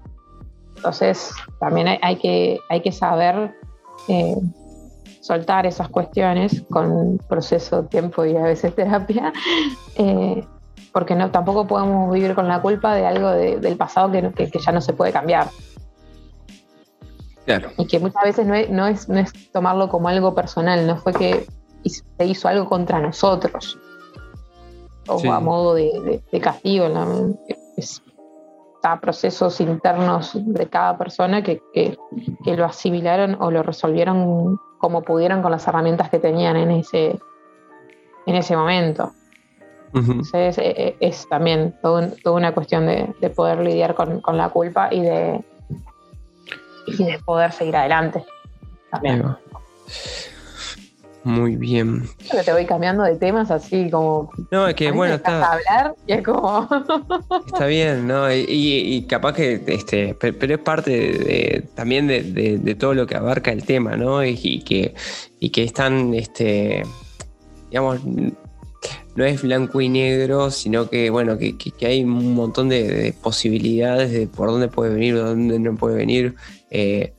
Entonces, 0.75 1.31
también 1.59 1.99
hay, 2.01 2.15
que, 2.15 2.59
hay 2.69 2.81
que 2.81 2.91
saber 2.91 3.55
eh, 4.07 4.35
soltar 5.21 5.65
esas 5.65 5.89
cuestiones 5.89 6.63
con 6.69 7.19
proceso, 7.29 7.83
tiempo 7.83 8.25
y 8.25 8.35
a 8.35 8.43
veces 8.43 8.73
terapia, 8.73 9.31
eh, 9.95 10.43
porque 10.91 11.15
no, 11.15 11.29
tampoco 11.31 11.67
podemos 11.67 12.11
vivir 12.11 12.33
con 12.33 12.47
la 12.47 12.61
culpa 12.61 12.95
de 12.95 13.05
algo 13.05 13.29
del 13.29 13.77
pasado 13.77 14.11
que, 14.11 14.51
ya 14.65 14.71
no 14.71 14.81
se 14.81 14.93
puede 14.93 15.11
cambiar. 15.11 15.47
Y 17.77 17.85
que 17.85 17.99
muchas 17.99 18.23
veces 18.23 18.47
no 18.47 18.53
es, 18.53 18.69
no, 18.69 18.87
es, 18.87 19.09
no 19.09 19.19
es 19.19 19.51
tomarlo 19.51 19.89
como 19.89 20.07
algo 20.07 20.33
personal, 20.33 20.87
no 20.87 20.97
fue 20.97 21.13
que 21.13 21.47
se 21.89 22.25
hizo 22.25 22.47
algo 22.47 22.67
contra 22.67 22.99
nosotros 22.99 23.77
o 25.07 25.31
a 25.31 25.39
modo 25.39 25.75
de, 25.75 26.21
castigo. 26.41 26.87
Es, 27.77 28.01
procesos 28.99 29.61
internos 29.61 30.31
de 30.33 30.67
cada 30.67 30.97
persona 30.97 31.43
que, 31.43 31.61
lo 32.45 32.65
asimilaron 32.65 33.37
o 33.39 33.51
lo 33.51 33.61
resolvieron 33.63 34.59
como 34.79 35.03
pudieron 35.03 35.43
con 35.43 35.51
las 35.51 35.67
herramientas 35.67 36.09
que 36.09 36.17
tenían 36.17 36.57
en 36.57 36.71
ese, 36.71 37.19
en 38.25 38.35
ese 38.35 38.55
momento. 38.55 39.11
Entonces 39.93 40.57
e, 40.57 40.69
e, 40.69 40.97
es, 40.99 41.27
también 41.27 41.75
toda 41.81 42.11
una 42.25 42.53
cuestión 42.53 42.87
de, 42.87 43.29
poder 43.35 43.59
lidiar 43.59 43.93
con, 43.93 44.21
la 44.37 44.49
culpa 44.49 44.89
y 44.91 45.01
de, 45.01 45.43
y 46.87 47.03
de 47.03 47.19
poder 47.19 47.51
seguir 47.51 47.75
adelante. 47.75 48.25
También. 48.89 49.37
Muy 51.23 51.55
bien. 51.55 52.03
que 52.31 52.43
te 52.43 52.51
voy 52.51 52.65
cambiando 52.65 53.03
de 53.03 53.15
temas 53.15 53.51
así 53.51 53.89
como. 53.91 54.31
No, 54.49 54.67
es 54.67 54.75
que 54.75 54.91
bueno, 54.91 55.15
está. 55.15 55.53
hablar 55.53 55.95
y 56.07 56.13
es 56.13 56.23
como. 56.23 56.67
está 57.45 57.67
bien, 57.67 58.07
¿no? 58.07 58.31
Y, 58.33 59.05
capaz 59.07 59.33
que. 59.33 59.61
este 59.67 60.15
Pero 60.15 60.55
es 60.55 60.59
parte 60.61 61.69
también 61.75 62.07
de, 62.07 62.75
todo 62.79 62.93
lo 62.95 63.05
que 63.05 63.15
abarca 63.15 63.51
el 63.51 63.63
tema, 63.63 63.95
¿no? 63.95 64.23
Y, 64.25 64.63
que, 64.63 64.95
y 65.39 65.49
que 65.49 65.63
es 65.63 65.73
tan. 65.73 66.13
Este, 66.13 66.83
digamos. 67.69 67.99
No 69.13 69.25
es 69.25 69.41
blanco 69.41 69.81
y 69.81 69.89
negro, 69.89 70.51
sino 70.51 70.89
que, 70.89 71.09
bueno, 71.09 71.37
que, 71.37 71.55
hay 71.85 72.03
un 72.05 72.33
montón 72.33 72.69
de, 72.69 73.13
posibilidades 73.21 74.09
de 74.11 74.25
por 74.25 74.49
dónde 74.49 74.69
puede 74.69 74.93
venir, 74.93 75.17
dónde 75.17 75.59
no 75.59 75.75
puede 75.75 75.97
venir. 75.97 76.35
Eh, 76.69 77.13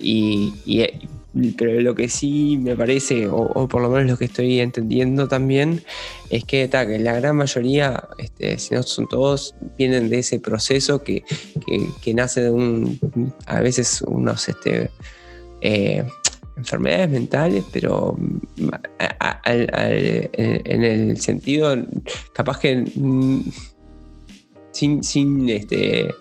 y, 0.00 0.82
pero 1.56 1.80
lo 1.80 1.94
que 1.94 2.08
sí 2.08 2.58
me 2.58 2.76
parece, 2.76 3.28
o, 3.28 3.68
por 3.68 3.82
lo 3.82 3.90
menos 3.90 4.10
lo 4.10 4.16
que 4.16 4.24
estoy 4.24 4.60
entendiendo 4.60 5.28
también, 5.28 5.82
es 6.28 6.44
que, 6.44 6.68
la 6.72 7.20
gran 7.20 7.36
mayoría, 7.36 8.08
este, 8.18 8.58
si 8.58 8.74
no 8.74 8.82
son 8.82 9.06
todos, 9.08 9.54
vienen 9.78 10.08
de 10.08 10.18
ese 10.18 10.40
proceso 10.40 11.02
que, 11.02 11.22
nace 12.14 12.42
de 12.42 12.50
un, 12.50 12.98
a 13.46 13.60
veces 13.60 14.02
unos 14.02 14.48
este, 14.48 14.90
eh, 15.60 16.04
enfermedades 16.56 17.10
mentales, 17.10 17.64
pero 17.72 18.18
en 19.44 20.84
el 20.84 21.20
sentido, 21.20 21.76
capaz 22.34 22.58
que 22.58 22.84
mm, 22.94 23.42
sin, 24.72 25.02
sin 25.04 25.48
este, 25.48 26.12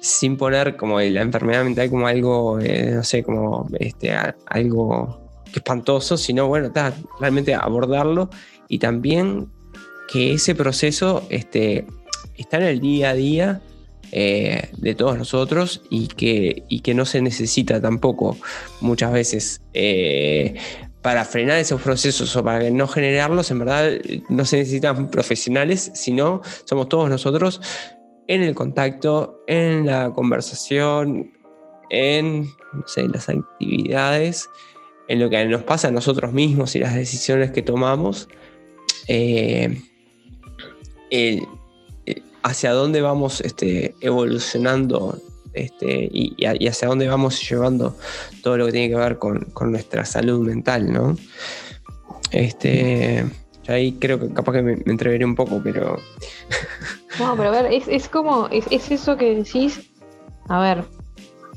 sin 0.00 0.36
poner 0.36 0.76
como 0.76 1.00
la 1.00 1.20
enfermedad 1.20 1.62
mental 1.64 1.90
como 1.90 2.06
algo, 2.06 2.58
eh, 2.60 2.92
no 2.94 3.04
sé, 3.04 3.22
como 3.22 3.68
este, 3.78 4.12
algo 4.46 5.20
espantoso, 5.54 6.16
sino 6.16 6.48
bueno, 6.48 6.72
realmente 7.18 7.54
abordarlo 7.54 8.30
y 8.68 8.78
también 8.78 9.48
que 10.10 10.34
ese 10.34 10.54
proceso 10.54 11.26
este, 11.28 11.86
está 12.36 12.56
en 12.56 12.62
el 12.64 12.80
día 12.80 13.10
a 13.10 13.14
día 13.14 13.60
eh, 14.12 14.70
de 14.76 14.94
todos 14.94 15.18
nosotros 15.18 15.82
y 15.90 16.08
que, 16.08 16.64
y 16.68 16.80
que 16.80 16.94
no 16.94 17.04
se 17.04 17.20
necesita 17.20 17.80
tampoco 17.80 18.36
muchas 18.80 19.12
veces 19.12 19.60
eh, 19.74 20.54
para 21.02 21.24
frenar 21.24 21.58
esos 21.58 21.80
procesos 21.80 22.34
o 22.36 22.44
para 22.44 22.70
no 22.70 22.88
generarlos, 22.88 23.50
en 23.50 23.58
verdad 23.58 23.92
no 24.28 24.44
se 24.44 24.58
necesitan 24.58 25.10
profesionales, 25.10 25.92
sino 25.94 26.42
somos 26.64 26.88
todos 26.88 27.08
nosotros 27.08 27.60
en 28.30 28.42
el 28.42 28.54
contacto, 28.54 29.42
en 29.48 29.86
la 29.86 30.12
conversación, 30.12 31.32
en 31.90 32.46
las 33.12 33.28
actividades, 33.28 34.48
en 35.08 35.18
lo 35.18 35.28
que 35.28 35.44
nos 35.46 35.64
pasa 35.64 35.88
a 35.88 35.90
nosotros 35.90 36.32
mismos 36.32 36.76
y 36.76 36.78
las 36.78 36.94
decisiones 36.94 37.50
que 37.50 37.62
tomamos, 37.62 38.28
eh, 39.08 39.82
hacia 42.44 42.70
dónde 42.70 43.00
vamos 43.00 43.40
este, 43.40 43.96
evolucionando 44.00 45.20
este, 45.52 46.08
y, 46.12 46.36
hacia 46.46 46.86
dónde 46.86 47.08
vamos 47.08 47.50
llevando 47.50 47.96
todo 48.44 48.56
lo 48.58 48.66
que 48.66 48.72
tiene 48.72 48.90
que 48.90 48.94
ver 48.94 49.18
con, 49.18 49.52
nuestra 49.72 50.04
salud 50.04 50.46
mental, 50.46 50.92
¿no? 50.92 51.16
Este, 52.30 53.24
ahí 53.66 53.96
creo 53.98 54.20
que 54.20 54.32
capaz 54.32 54.52
que 54.52 54.62
me, 54.62 54.76
me 54.76 54.92
entreveré 54.92 55.24
un 55.24 55.34
poco, 55.34 55.60
pero 55.64 55.98
No, 57.20 57.36
pero 57.36 57.50
a 57.50 57.62
ver, 57.62 57.66
es, 57.70 58.08
como, 58.08 58.48
es, 58.48 58.90
eso 58.90 59.18
que 59.18 59.34
decís, 59.34 59.92
a 60.48 60.58
ver, 60.58 60.84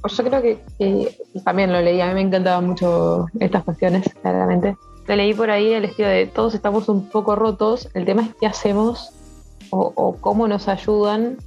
yo 0.06 0.24
creo 0.26 0.42
que, 0.42 1.18
también 1.46 1.72
lo 1.72 1.80
leí, 1.80 2.02
a 2.02 2.08
mí 2.08 2.16
me 2.16 2.22
encantaban 2.22 2.68
mucho 2.68 3.28
estas 3.40 3.64
cuestiones, 3.64 4.14
claramente. 4.22 4.76
Te 5.08 5.16
leí 5.16 5.34
por 5.34 5.50
ahí 5.50 5.72
el 5.72 5.86
estilo 5.86 6.10
de 6.10 6.28
todos 6.28 6.54
estamos 6.54 6.90
un 6.90 7.08
poco 7.10 7.38
rotos, 7.38 7.88
el 7.94 8.04
tema 8.04 8.24
es 8.24 8.36
qué 8.42 8.48
hacemos 8.48 9.14
o, 9.70 10.18
cómo 10.20 10.50
nos 10.50 10.68
ayudan 10.68 11.38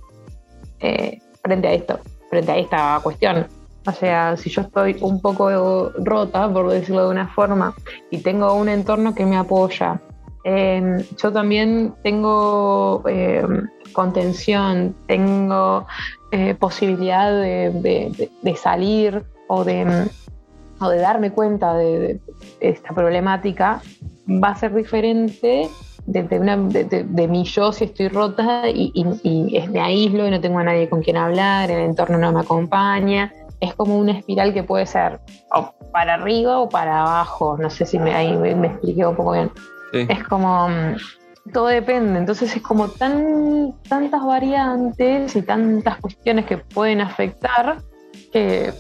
eh, 0.81 1.19
frente 1.43 1.69
a 1.69 1.75
esto, 1.75 2.01
frente 2.31 2.53
a 2.53 2.57
esta 2.57 3.01
cuestión. 3.03 3.47
O 3.87 3.93
sea, 3.93 4.35
si 4.39 4.49
yo 4.49 4.63
estoy 4.63 4.97
un 5.03 5.21
poco 5.21 5.93
rota, 5.99 6.51
por 6.51 6.71
decirlo 6.71 7.05
de 7.05 7.11
una 7.11 7.29
forma, 7.29 7.75
y 8.11 8.19
tengo 8.19 8.55
un 8.55 8.71
entorno 8.71 9.15
que 9.15 9.27
me 9.27 9.37
apoya, 9.37 10.01
Em, 10.49 11.03
yo 11.21 11.33
también 11.33 11.93
tengo 12.05 13.03
em, 13.09 13.67
contención, 13.93 14.95
tengo 15.09 15.89
eh, 16.31 16.55
posibilidad 16.55 17.33
de, 17.33 18.21
salir 18.55 19.25
o 19.49 19.65
de, 19.65 20.09
darme 20.79 21.33
cuenta 21.33 21.75
de, 21.75 22.21
esta 22.61 22.95
problemática, 22.95 23.83
va 24.29 24.51
a 24.51 24.55
ser 24.55 24.73
diferente 24.73 25.69
de, 26.07 27.29
mi 27.29 27.43
yo 27.43 27.73
si 27.73 27.87
estoy 27.87 28.07
rota 28.07 28.69
y, 28.69 29.05
me 29.69 29.81
aíslo 29.81 30.29
y 30.29 30.31
no 30.31 30.41
tengo 30.41 30.61
a 30.61 30.63
nadie 30.63 30.89
con 30.89 31.03
quien 31.03 31.17
hablar, 31.17 31.73
el 31.73 31.81
entorno 31.81 32.19
no 32.19 32.31
me 32.31 32.41
acompaña. 32.43 33.33
Es 33.59 33.75
como 33.75 33.99
una 33.99 34.13
espiral 34.13 34.55
que 34.55 34.63
puede 34.63 34.87
ser 34.87 35.19
para 35.91 36.15
arriba 36.15 36.61
o 36.61 36.69
para 36.69 37.01
abajo. 37.01 37.57
No 37.59 37.69
sé 37.69 37.85
si 37.85 37.99
me, 37.99 38.15
ahí 38.15 38.37
me 38.37 38.69
expliqué 38.69 39.05
un 39.05 39.17
poco 39.17 39.33
bien. 39.33 39.51
Es 39.93 40.25
como, 40.25 40.69
mm, 40.69 40.97
todo 41.53 41.67
depende, 41.69 42.19
entonces 42.19 42.55
es 42.57 42.63
como 42.63 42.89
tan, 42.89 43.75
tantas 43.89 44.25
variantes 44.25 45.37
y 45.37 45.43
tantas 45.43 45.99
cuestiones 46.01 46.47
que 46.47 46.59
pueden 46.59 47.01
afectar 47.01 47.79
que, 48.33 48.73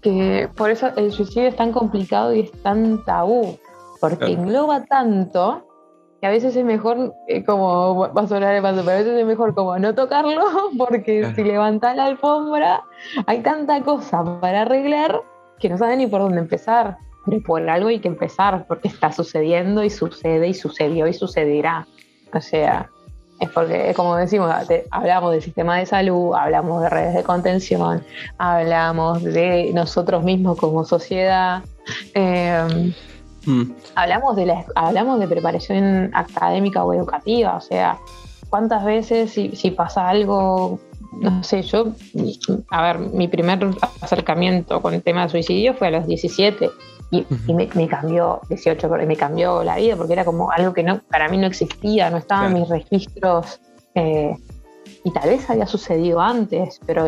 que 0.00 0.48
por 0.56 0.70
eso 0.70 0.88
el 0.96 1.12
suicidio 1.12 1.48
es 1.48 1.56
tan 1.56 1.72
complicado 1.72 2.34
y 2.34 2.40
es 2.40 2.52
tan 2.62 3.04
tabú, 3.04 3.58
porque 4.00 4.32
engloba 4.32 4.84
tanto 4.84 5.66
que 6.20 6.26
a 6.28 6.30
veces 6.30 6.56
es 6.56 6.64
mejor, 6.64 7.12
eh, 7.28 7.44
como 7.44 8.10
va 8.14 8.22
a 8.22 8.26
sonar 8.26 8.54
el 8.54 8.62
paso, 8.62 8.80
pero 8.82 8.92
a 8.92 9.00
veces 9.00 9.18
es 9.18 9.26
mejor 9.26 9.54
como 9.54 9.78
no 9.78 9.94
tocarlo, 9.94 10.42
porque 10.78 11.30
si 11.34 11.44
levantas 11.44 11.96
la 11.96 12.06
alfombra 12.06 12.82
hay 13.26 13.42
tanta 13.42 13.82
cosa 13.82 14.40
para 14.40 14.62
arreglar 14.62 15.20
que 15.58 15.68
no 15.68 15.76
saben 15.76 15.98
ni 15.98 16.06
por 16.06 16.22
dónde 16.22 16.38
empezar 16.38 16.96
pero 17.24 17.40
por 17.42 17.68
algo 17.68 17.88
hay 17.88 18.00
que 18.00 18.08
empezar, 18.08 18.66
porque 18.66 18.88
está 18.88 19.12
sucediendo 19.12 19.82
y 19.82 19.90
sucede 19.90 20.48
y 20.48 20.54
sucedió 20.54 21.06
y 21.06 21.14
sucederá. 21.14 21.86
O 22.32 22.40
sea, 22.40 22.90
es 23.40 23.48
porque, 23.50 23.92
como 23.94 24.16
decimos, 24.16 24.52
hablamos 24.90 25.32
del 25.32 25.42
sistema 25.42 25.78
de 25.78 25.86
salud, 25.86 26.34
hablamos 26.34 26.82
de 26.82 26.88
redes 26.88 27.14
de 27.14 27.22
contención, 27.22 28.04
hablamos 28.38 29.22
de 29.22 29.70
nosotros 29.74 30.22
mismos 30.22 30.58
como 30.58 30.84
sociedad, 30.84 31.62
em, 32.14 32.92
mm. 33.46 33.72
hablamos, 33.94 34.36
de 34.36 34.46
la, 34.46 34.64
hablamos 34.74 35.18
de 35.18 35.28
preparación 35.28 36.10
académica 36.14 36.84
o 36.84 36.94
educativa, 36.94 37.56
o 37.56 37.60
sea, 37.60 37.98
cuántas 38.50 38.84
veces 38.84 39.32
si, 39.32 39.54
si 39.56 39.70
pasa 39.70 40.08
algo 40.08 40.78
no 41.20 41.44
sé, 41.44 41.62
yo, 41.62 41.92
a 42.70 42.82
ver, 42.82 42.98
mi 42.98 43.28
primer 43.28 43.70
acercamiento 44.00 44.82
con 44.82 44.94
el 44.94 45.02
tema 45.02 45.22
de 45.24 45.28
suicidio 45.28 45.74
fue 45.74 45.88
a 45.88 45.90
los 45.92 46.06
17 46.06 46.70
y, 47.10 47.26
me, 47.52 47.88
cambió, 47.88 48.40
18, 48.48 48.88
me 48.88 49.16
cambió 49.16 49.62
la 49.62 49.76
vida 49.76 49.96
porque 49.96 50.14
era 50.14 50.24
como 50.24 50.50
algo 50.50 50.72
que 50.72 50.82
no, 50.82 51.00
para 51.10 51.28
mí 51.28 51.36
no 51.36 51.46
existía, 51.46 52.10
no 52.10 52.16
estaba 52.16 52.46
en 52.46 52.54
mis 52.54 52.68
registros 52.68 53.60
eh, 53.94 54.36
y 55.04 55.10
tal 55.12 55.28
vez 55.28 55.48
había 55.48 55.66
sucedido 55.66 56.20
antes, 56.20 56.80
pero 56.86 57.06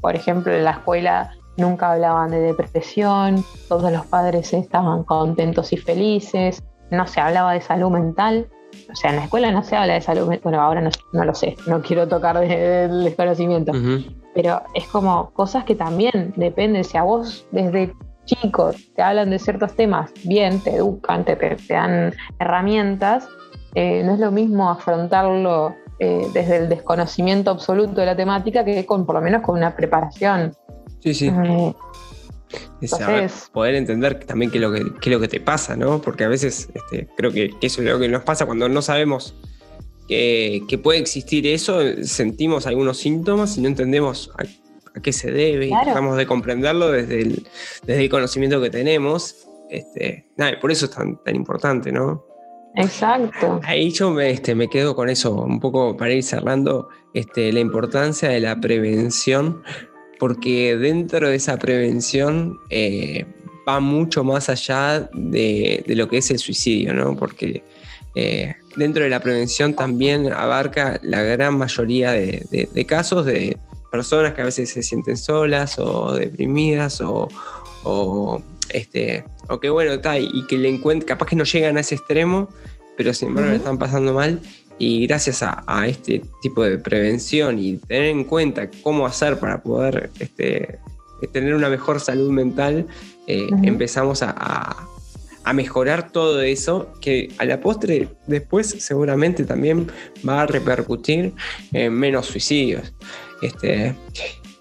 por 0.00 0.14
ejemplo 0.14 0.52
en 0.52 0.64
la 0.64 0.72
escuela 0.72 1.32
nunca 1.56 1.92
hablaban 1.92 2.30
de 2.30 2.40
depresión, 2.40 3.44
todos 3.68 3.90
los 3.90 4.06
padres 4.06 4.52
estaban 4.52 5.02
contentos 5.02 5.72
y 5.72 5.76
felices, 5.76 6.62
no 6.90 7.06
se 7.06 7.20
hablaba 7.20 7.52
de 7.52 7.60
salud 7.60 7.90
mental. 7.90 8.48
O 8.90 8.94
sea, 8.94 9.10
en 9.10 9.16
la 9.16 9.24
escuela 9.24 9.50
no 9.50 9.62
se 9.62 9.76
habla 9.76 9.94
de 9.94 10.00
salud 10.00 10.28
mental. 10.28 10.40
Bueno, 10.44 10.60
ahora 10.60 10.80
no, 10.80 11.24
lo 11.24 11.34
sé, 11.34 11.56
no 11.66 11.82
quiero 11.82 12.06
tocar 12.06 12.38
del 12.38 13.04
desconocimiento. 13.04 13.72
Pero 14.34 14.62
es 14.74 14.86
como 14.88 15.30
cosas 15.30 15.64
que 15.64 15.74
también 15.74 16.32
dependen. 16.36 16.84
Si 16.84 16.96
a 16.96 17.02
vos 17.02 17.46
desde 17.50 17.94
chico 18.28 18.72
te 18.94 19.02
hablan 19.02 19.30
de 19.30 19.38
ciertos 19.38 19.74
temas, 19.74 20.12
bien, 20.24 20.60
te 20.60 20.76
educan, 20.76 21.24
te, 21.24 21.36
dan 21.68 22.14
herramientas, 22.38 23.26
eh, 23.74 24.02
no 24.04 24.14
es 24.14 24.20
lo 24.20 24.30
mismo 24.30 24.70
afrontarlo 24.70 25.74
eh, 25.98 26.28
desde 26.32 26.58
el 26.58 26.68
desconocimiento 26.68 27.50
absoluto 27.50 28.00
de 28.00 28.06
la 28.06 28.16
temática 28.16 28.64
que 28.64 28.86
con 28.86 29.04
por 29.04 29.16
lo 29.16 29.20
menos 29.20 29.42
con 29.42 29.56
una 29.56 29.74
preparación. 29.74 30.52
Sí, 31.00 31.14
sí. 31.14 31.28
Eh, 31.28 31.74
poder 33.52 33.74
entender 33.74 34.24
también 34.24 34.50
qué 34.50 34.58
es, 34.58 34.62
lo 34.62 34.72
que, 34.72 35.10
lo 35.10 35.20
que 35.20 35.28
te 35.28 35.40
pasa, 35.40 35.76
¿no? 35.76 36.00
Porque 36.00 36.24
a 36.24 36.28
veces 36.28 36.68
este, 36.74 37.08
creo 37.16 37.32
que, 37.32 37.50
eso 37.60 37.82
es 37.82 37.88
lo 37.88 37.98
que 37.98 38.08
nos 38.08 38.22
pasa 38.22 38.46
cuando 38.46 38.68
no 38.68 38.80
sabemos 38.82 39.34
que, 40.06 40.80
puede 40.82 40.98
existir 40.98 41.46
eso, 41.46 41.80
sentimos 42.02 42.66
algunos 42.66 42.98
síntomas 42.98 43.58
y 43.58 43.60
no 43.60 43.68
entendemos 43.68 44.30
a, 44.98 45.02
qué 45.02 45.12
se 45.12 45.30
debe, 45.30 45.66
y 45.66 45.70
tratamos 45.70 46.16
de 46.16 46.26
comprenderlo 46.26 46.90
desde 46.90 47.20
el, 47.20 47.46
desde 47.86 48.04
el 48.04 48.10
conocimiento 48.10 48.60
que 48.60 48.70
tenemos. 48.70 49.46
Este, 49.70 50.26
nada, 50.36 50.58
por 50.60 50.70
eso 50.70 50.86
es 50.86 50.92
tan, 50.92 51.22
tan 51.22 51.36
importante, 51.36 51.92
¿no? 51.92 52.24
Exacto. 52.74 53.60
Ahí 53.64 53.90
yo 53.90 54.10
me, 54.10 54.30
este, 54.30 54.54
me 54.54 54.68
quedo 54.68 54.94
con 54.94 55.08
eso, 55.08 55.34
un 55.34 55.60
poco 55.60 55.96
para 55.96 56.12
ir 56.12 56.22
cerrando, 56.22 56.88
este, 57.14 57.52
la 57.52 57.60
importancia 57.60 58.28
de 58.28 58.40
la 58.40 58.60
prevención 58.60 59.62
porque 60.18 60.76
dentro 60.76 61.28
de 61.28 61.36
esa 61.36 61.56
prevención 61.56 62.58
eh, 62.70 63.24
va 63.66 63.80
mucho 63.80 64.24
más 64.24 64.48
allá 64.48 65.08
de, 65.12 65.84
lo 65.86 66.08
que 66.08 66.18
es 66.18 66.30
el 66.30 66.38
suicidio, 66.38 66.92
¿no? 66.92 67.16
Porque 67.16 67.62
eh, 68.14 68.56
dentro 68.76 69.04
de 69.04 69.10
la 69.10 69.20
prevención 69.20 69.74
también 69.74 70.32
abarca 70.32 70.98
la 71.02 71.22
gran 71.22 71.56
mayoría 71.56 72.12
de, 72.12 72.86
casos 72.86 73.26
de 73.26 73.58
personas 73.90 74.34
que 74.34 74.42
a 74.42 74.44
veces 74.44 74.70
se 74.70 74.82
sienten 74.82 75.16
solas 75.16 75.78
o 75.78 76.14
deprimidas 76.14 77.00
o, 77.00 77.28
este, 78.70 79.24
o 79.48 79.58
que 79.60 79.70
bueno, 79.70 79.92
está, 79.92 80.18
y 80.18 80.46
que 80.46 80.58
le 80.58 80.68
encuentran, 80.68 81.06
capaz 81.06 81.26
que 81.26 81.36
no 81.36 81.44
llegan 81.44 81.76
a 81.76 81.80
ese 81.80 81.94
extremo, 81.94 82.48
pero 82.96 83.14
sin 83.14 83.28
embargo 83.28 83.50
le 83.50 83.56
están 83.56 83.78
pasando 83.78 84.12
mal. 84.12 84.40
Y 84.80 85.06
gracias 85.08 85.42
a, 85.42 85.86
este 85.88 86.22
tipo 86.40 86.62
de 86.62 86.78
prevención 86.78 87.58
y 87.58 87.78
tener 87.78 88.04
en 88.04 88.24
cuenta 88.24 88.70
cómo 88.82 89.06
hacer 89.06 89.40
para 89.40 89.60
poder 89.60 90.10
este, 90.20 90.78
tener 91.32 91.54
una 91.54 91.68
mejor 91.68 91.98
salud 91.98 92.30
mental, 92.30 92.86
eh, 93.26 93.48
empezamos 93.62 94.22
a, 94.22 94.76
mejorar 95.54 96.12
todo 96.12 96.42
eso, 96.42 96.92
que 97.00 97.32
a 97.38 97.46
la 97.46 97.58
postre 97.58 98.10
después 98.26 98.66
seguramente 98.80 99.44
también 99.44 99.90
va 100.28 100.42
a 100.42 100.46
repercutir 100.46 101.32
en 101.72 101.94
menos 101.94 102.26
suicidios. 102.26 102.92
Este, 103.42 103.94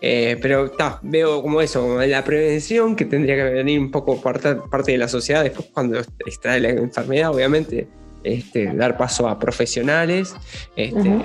eh, 0.01 0.37
pero 0.41 0.71
veo 1.01 1.41
como 1.41 1.61
eso, 1.61 1.81
como 1.81 2.01
la 2.01 2.23
prevención 2.23 2.95
que 2.95 3.05
tendría 3.05 3.35
que 3.35 3.43
venir 3.43 3.79
un 3.79 3.91
poco 3.91 4.21
parte, 4.21 4.55
parte 4.55 4.91
de 4.91 4.97
la 4.99 5.07
sociedad 5.07 5.43
después 5.43 5.69
cuando 5.73 5.99
extrae 6.25 6.59
la 6.59 6.69
enfermedad, 6.69 7.31
obviamente 7.33 7.87
este, 8.23 8.73
dar 8.73 8.97
paso 8.97 9.27
a 9.27 9.39
profesionales, 9.39 10.35
este, 10.75 11.21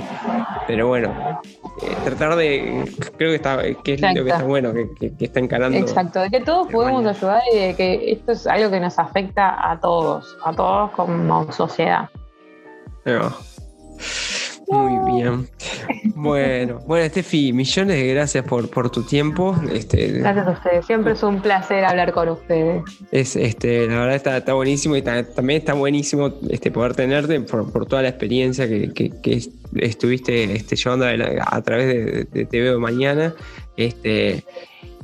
pero 0.67 0.89
bueno, 0.89 1.41
eh, 1.83 1.97
tratar 2.05 2.37
de, 2.37 2.85
creo 3.17 3.31
que, 3.31 3.37
está, 3.37 3.59
que 3.83 3.95
es 3.95 4.01
lo 4.01 4.25
que 4.25 4.31
está 4.31 4.45
bueno, 4.45 4.73
que, 4.73 5.13
está 5.19 5.41
encarando. 5.41 5.77
Exacto, 5.79 6.21
de 6.21 6.31
que 6.31 6.41
todos 6.41 6.69
podemos 6.69 7.05
ayudar 7.05 7.43
y 7.53 7.59
de 7.59 7.75
que 7.75 8.13
esto 8.13 8.33
es 8.33 8.47
algo 8.47 8.71
que 8.71 8.81
nos 8.81 8.99
afecta 8.99 9.71
a 9.71 9.81
todos, 9.81 10.37
a 10.45 10.53
todos 10.53 10.91
como 10.93 11.51
sociedad. 11.53 12.09
Muy 14.73 15.13
bien. 15.13 15.49
Bueno, 16.15 16.81
bueno, 16.87 17.05
Estefi, 17.05 17.53
millones 17.53 17.97
de 17.97 18.15
gracias 18.15 18.45
por, 18.45 18.71
por 18.71 18.89
tu 18.89 19.03
tiempo. 19.03 19.55
Este, 19.71 20.13
gracias 20.13 20.47
a 20.47 20.51
ustedes. 20.53 20.87
Siempre 20.87 21.13
es 21.13 21.23
un 21.23 21.43
placer 21.43 21.85
hablar 21.85 22.13
con 22.13 22.31
ustedes. 22.31 22.83
Es, 23.11 23.37
este, 23.37 23.87
la 23.87 23.99
verdad 23.99 24.15
está, 24.15 24.37
está 24.39 24.55
buenísimo 24.55 24.97
y 24.97 25.03
también 25.03 25.59
está 25.59 25.75
buenísimo 25.75 26.33
este, 26.49 26.71
poder 26.71 26.95
tenerte 26.95 27.39
por, 27.41 27.87
toda 27.87 28.01
la 28.01 28.09
experiencia 28.09 28.67
que, 28.67 29.51
estuviste 29.77 30.57
este, 30.57 30.77
llevando 30.77 31.05
a, 31.07 31.63
través 31.63 31.87
de, 31.87 32.25
de, 32.25 32.47
Te 32.47 32.61
Veo 32.61 32.81
Mañana. 32.81 33.35
Este, 33.77 34.43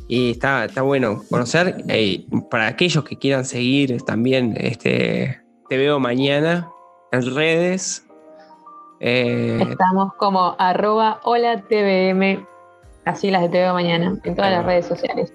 y 0.09 0.31
está, 0.31 0.65
está 0.65 0.81
bueno 0.81 1.23
conocer. 1.29 1.85
Eh, 1.89 2.25
para 2.51 2.69
aquellos 2.69 3.05
que 3.05 3.17
quieran 3.17 3.45
seguir 3.45 4.01
también 4.03 4.55
este, 4.59 5.43
Te 5.69 5.77
Veo 5.77 6.01
Mañana 6.01 6.71
en 7.13 7.35
redes, 7.35 8.08
eh, 9.01 9.65
Estamos 9.71 10.15
como 10.15 10.55
arroba 10.59 11.21
hola 11.25 11.63
TVM, 11.63 12.47
así 13.05 13.31
las 13.31 13.43
de 13.43 13.49
TV 13.49 13.73
mañana, 13.73 14.19
en 14.25 14.35
todas 14.35 14.51
las 14.51 14.65
redes 14.65 14.87
sociales. 14.87 15.33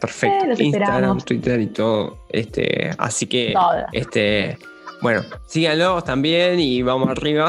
Perfecto. 0.00 0.46
Eh, 0.46 0.64
Instagram, 0.64 1.20
Twitter 1.20 1.60
y 1.60 1.66
todo. 1.68 2.18
Este, 2.28 2.90
así 2.98 3.26
que 3.26 3.54
este, 3.92 4.58
bueno, 5.02 5.22
síganlo 5.46 6.02
también 6.02 6.60
y 6.60 6.82
vamos 6.82 7.08
arriba. 7.08 7.48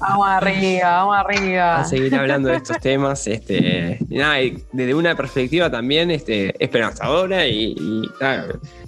Vamos 0.00 0.28
arriba, 0.28 0.90
vamos 0.90 1.16
arriba. 1.16 1.80
A 1.80 1.84
seguir 1.84 2.14
hablando 2.14 2.48
de 2.48 2.56
estos 2.56 2.78
temas. 2.78 3.26
Este, 3.26 3.98
nada, 4.08 4.36
desde 4.72 4.94
una 4.94 5.14
perspectiva 5.14 5.70
también 5.70 6.10
este, 6.10 6.52
esperanzadora 6.62 7.46
y, 7.46 7.74
y 7.78 8.02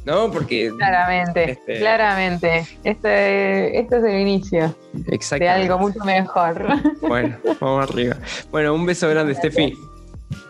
¿no? 0.04 0.30
Porque. 0.30 0.72
Claramente, 0.76 1.52
este, 1.52 1.78
claramente. 1.78 2.66
Este, 2.84 3.78
este 3.78 3.96
es 3.98 4.04
el 4.04 4.20
inicio 4.20 4.74
de 4.92 5.48
algo 5.48 5.78
mucho 5.78 6.04
mejor. 6.04 6.66
Bueno, 7.00 7.36
vamos 7.60 7.88
arriba. 7.88 8.16
Bueno, 8.50 8.74
un 8.74 8.84
beso 8.84 9.08
grande, 9.08 9.34
Steffi. 9.34 9.72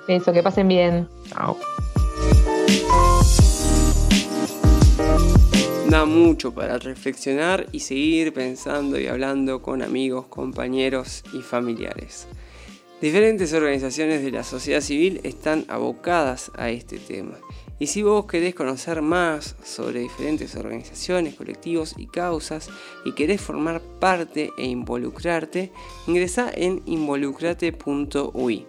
Eso, 0.08 0.32
que 0.32 0.42
pasen 0.42 0.68
bien. 0.68 1.08
Chao. 1.28 1.56
Da 5.88 6.04
mucho 6.04 6.52
para 6.52 6.78
reflexionar 6.78 7.68
y 7.70 7.80
seguir 7.80 8.32
pensando 8.32 8.98
y 8.98 9.06
hablando 9.06 9.62
con 9.62 9.82
amigos, 9.82 10.26
compañeros 10.26 11.22
y 11.32 11.42
familiares. 11.42 12.26
Diferentes 13.00 13.52
organizaciones 13.52 14.24
de 14.24 14.32
la 14.32 14.42
sociedad 14.42 14.80
civil 14.80 15.20
están 15.22 15.64
abocadas 15.68 16.50
a 16.56 16.70
este 16.70 16.98
tema 16.98 17.36
y 17.78 17.86
si 17.86 18.02
vos 18.02 18.26
querés 18.26 18.54
conocer 18.54 19.00
más 19.00 19.54
sobre 19.62 20.00
diferentes 20.00 20.56
organizaciones, 20.56 21.34
colectivos 21.34 21.94
y 21.96 22.06
causas 22.06 22.68
y 23.04 23.12
querés 23.12 23.40
formar 23.40 23.80
parte 24.00 24.50
e 24.58 24.66
involucrarte, 24.66 25.70
ingresa 26.08 26.50
en 26.52 26.82
involucrate.ui 26.86 28.66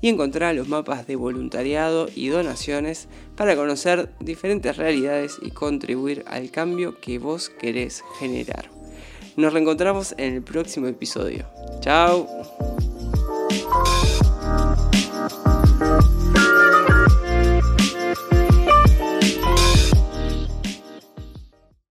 y 0.00 0.08
encontrar 0.08 0.54
los 0.54 0.68
mapas 0.68 1.06
de 1.06 1.16
voluntariado 1.16 2.08
y 2.14 2.28
donaciones 2.28 3.08
para 3.36 3.56
conocer 3.56 4.10
diferentes 4.20 4.76
realidades 4.76 5.38
y 5.42 5.50
contribuir 5.50 6.24
al 6.26 6.50
cambio 6.50 7.00
que 7.00 7.18
vos 7.18 7.48
querés 7.48 8.04
generar. 8.18 8.70
Nos 9.36 9.52
reencontramos 9.52 10.14
en 10.18 10.34
el 10.34 10.42
próximo 10.42 10.86
episodio. 10.88 11.46
¡Chao! 11.80 12.26